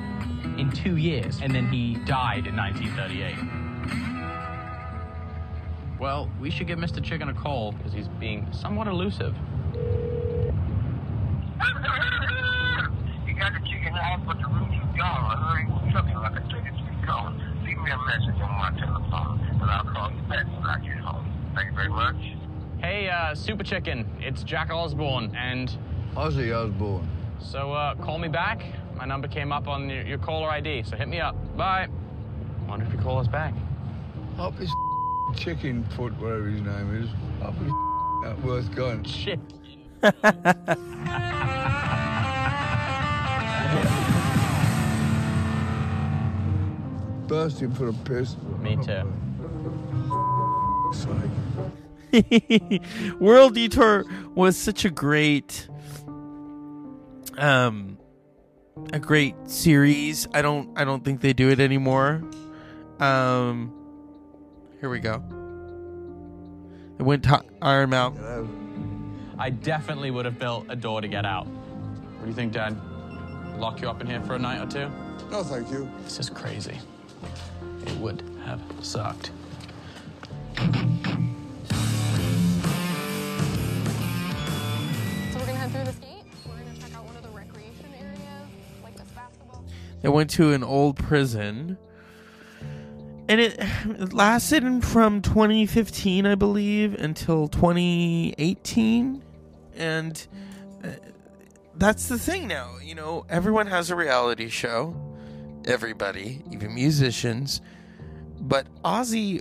in 0.59 0.73
two 0.75 0.97
years, 0.97 1.39
and 1.41 1.55
then 1.55 1.69
he 1.69 1.95
died 2.05 2.49
in 2.49 2.57
1938. 2.57 3.37
Well, 6.01 6.29
we 6.41 6.51
should 6.51 6.67
give 6.67 6.81
Mr. 6.81 7.01
Chicken 7.01 7.29
a 7.29 7.35
call 7.35 7.71
because 7.71 7.93
he's 7.93 8.09
being 8.09 8.49
somewhat 8.53 8.89
elusive. 8.89 9.37
You 13.27 13.35
got 13.35 13.53
the 13.53 13.61
chicken 13.69 13.93
house, 13.93 14.23
but 14.27 14.39
the 14.39 14.49
room 14.49 14.73
is 14.73 14.97
gone. 14.97 15.37
Hurry, 15.37 15.93
something 15.93 16.15
like 16.15 16.37
a 16.37 16.41
33 16.41 16.73
calling. 17.05 17.39
Leave 17.65 17.76
me 17.87 17.93
a 17.93 17.99
message 18.05 18.41
on 18.43 18.59
my 18.59 18.71
telephone, 18.81 19.39
and 19.61 19.71
I'll 19.71 19.85
call 19.85 20.11
you 20.11 20.21
back 20.23 20.45
when 20.47 20.67
I 20.67 20.79
get 20.81 20.97
home. 20.99 21.25
Thank 21.55 21.71
you 21.71 21.77
very 21.77 21.89
much. 21.89 22.17
Hey, 22.81 23.09
uh, 23.09 23.33
Super 23.35 23.63
Chicken, 23.63 24.11
it's 24.19 24.43
Jack 24.43 24.71
Osbourne, 24.71 25.33
and 25.37 25.71
Ozzy 26.17 26.53
Osbourne. 26.53 27.09
so 27.39 27.73
uh, 27.73 27.95
call 27.95 28.19
me 28.19 28.27
back. 28.27 28.65
My 28.97 29.05
number 29.05 29.29
came 29.29 29.53
up 29.53 29.69
on 29.69 29.89
your, 29.89 30.03
your 30.03 30.19
caller 30.19 30.49
ID, 30.49 30.83
so 30.83 30.97
hit 30.97 31.07
me 31.07 31.21
up. 31.21 31.37
Bye. 31.57 31.87
Wonder 32.67 32.87
if 32.87 32.93
you 32.93 32.99
call 32.99 33.19
us 33.19 33.29
back. 33.29 33.55
Up 34.37 34.59
his 34.59 34.73
chicken 35.37 35.85
foot, 35.97 36.13
whatever 36.19 36.49
his 36.49 36.63
name 36.63 37.05
is. 37.05 37.09
Up 37.41 37.55
his 37.59 37.69
that 38.25 38.43
worth 38.43 38.75
going. 38.75 39.05
Shit. 39.05 39.39
Bursting 47.27 47.73
for 47.73 47.89
a 47.89 47.93
piss. 47.93 48.37
Me 48.61 48.77
too. 48.77 49.13
World 53.21 53.55
Detour 53.55 54.05
was 54.35 54.57
such 54.57 54.85
a 54.85 54.91
great 54.91 55.69
um 57.37 57.99
a 58.93 58.99
great 58.99 59.35
series. 59.47 60.29
I 60.33 60.43
don't 60.43 60.79
I 60.79 60.85
don't 60.85 61.05
think 61.05 61.21
they 61.21 61.33
do 61.33 61.51
it 61.51 61.61
anymore. 61.61 62.23
Um 63.01 63.73
here 64.81 64.89
we 64.89 65.01
go. 65.01 65.23
It 66.99 67.03
went 67.03 67.25
to 67.25 67.43
Iron 67.61 67.91
Mountain. 67.91 69.35
I 69.39 69.51
definitely 69.51 70.11
would 70.11 70.25
have 70.25 70.39
built 70.39 70.67
a 70.69 70.77
door 70.77 71.01
to 71.01 71.09
get 71.09 71.27
out. 71.27 71.47
What 71.47 72.23
do 72.23 72.29
you 72.29 72.35
think, 72.35 72.53
Dad? 72.53 72.77
Lock 73.59 73.83
you 73.83 73.91
up 73.91 74.01
in 74.01 74.07
here 74.07 74.23
for 74.23 74.35
a 74.35 74.39
night 74.39 74.61
or 74.61 74.71
two? 74.71 74.91
No, 75.31 75.43
thank 75.43 75.71
you. 75.71 75.91
This 76.05 76.19
is 76.19 76.31
crazy. 76.31 76.79
It 77.87 77.97
would 77.99 78.23
have 78.45 78.61
sucked. 78.81 79.31
So 80.57 80.63
we're 85.35 85.47
gonna 85.47 85.55
head 85.55 85.71
through 85.73 85.85
this 85.85 85.97
gate. 85.97 86.25
We're 86.47 86.57
gonna 86.59 86.79
check 86.81 86.95
out 86.95 87.05
one 87.05 87.17
of 87.17 87.23
the 87.23 87.29
recreation 87.31 87.87
areas, 87.99 88.21
like 88.83 88.97
this 88.97 89.09
basketball. 89.09 89.65
They 90.03 90.09
went 90.09 90.31
to 90.31 90.53
an 90.53 90.63
old 90.63 90.97
prison. 90.97 91.79
And 93.29 93.41
it, 93.41 93.57
it 93.59 94.13
lasted 94.13 94.85
from 94.85 95.21
2015, 95.21 96.27
I 96.27 96.37
believe, 96.37 96.95
until 96.95 97.49
2018. 97.49 99.23
And 99.75 100.27
uh, 100.85 100.89
that's 101.75 102.07
the 102.09 102.19
thing 102.19 102.47
now. 102.47 102.77
You 102.83 102.95
know, 102.95 103.27
everyone 103.29 103.67
has 103.67 103.91
a 103.91 103.97
reality 103.97 104.49
show. 104.49 104.95
Everybody, 105.67 106.43
even 106.51 106.75
musicians. 106.75 107.61
But 108.41 108.67
Ozzy 108.83 109.41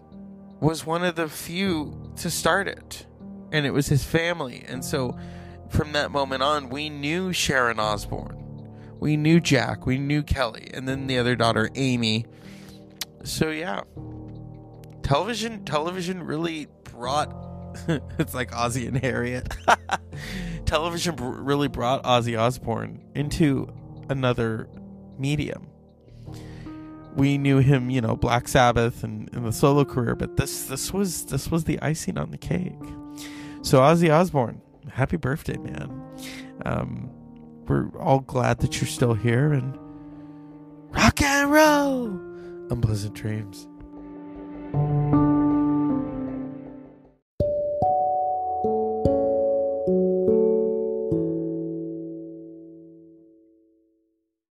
was 0.59 0.85
one 0.85 1.03
of 1.03 1.15
the 1.15 1.29
few 1.29 2.13
to 2.17 2.29
start 2.29 2.67
it. 2.67 3.05
And 3.51 3.65
it 3.65 3.71
was 3.71 3.87
his 3.87 4.03
family. 4.03 4.63
And 4.67 4.83
so 4.83 5.17
from 5.69 5.91
that 5.93 6.11
moment 6.11 6.43
on, 6.43 6.69
we 6.69 6.89
knew 6.89 7.31
Sharon 7.31 7.79
Osbourne. 7.79 8.41
We 8.99 9.17
knew 9.17 9.39
Jack. 9.39 9.85
We 9.85 9.99
knew 9.99 10.23
Kelly. 10.23 10.69
And 10.73 10.87
then 10.87 11.07
the 11.07 11.19
other 11.19 11.35
daughter, 11.35 11.69
Amy. 11.75 12.25
So, 13.23 13.49
yeah. 13.49 13.81
Television, 15.03 15.63
television 15.65 16.23
really 16.23 16.67
brought. 16.85 17.33
it's 18.17 18.33
like 18.33 18.51
Ozzy 18.51 18.87
and 18.87 18.97
Harriet. 18.97 19.53
television 20.65 21.15
really 21.17 21.67
brought 21.67 22.03
Ozzy 22.03 22.39
Osbourne 22.39 23.03
into 23.13 23.67
another 24.09 24.67
medium. 25.19 25.67
We 27.15 27.37
knew 27.37 27.59
him, 27.59 27.89
you 27.89 28.01
know, 28.01 28.15
Black 28.15 28.47
Sabbath 28.47 29.03
and, 29.03 29.29
and 29.33 29.45
the 29.45 29.53
solo 29.53 29.85
career, 29.85 30.15
but 30.15 30.37
this 30.37 30.65
this 30.65 30.93
was 30.93 31.25
this 31.25 31.49
was 31.49 31.63
the 31.63 31.79
icing 31.81 32.17
on 32.17 32.31
the 32.31 32.37
cake. 32.37 32.73
So 33.61 33.79
Ozzy 33.79 34.13
Osbourne, 34.13 34.61
happy 34.91 35.17
birthday, 35.17 35.57
man. 35.57 36.01
Um, 36.65 37.09
we're 37.67 37.89
all 37.97 38.19
glad 38.19 38.59
that 38.59 38.79
you're 38.79 38.87
still 38.87 39.13
here 39.13 39.53
and 39.53 39.77
rock 40.91 41.21
and 41.21 41.51
roll. 41.51 42.07
Unpleasant 42.69 43.13
dreams. 43.13 43.67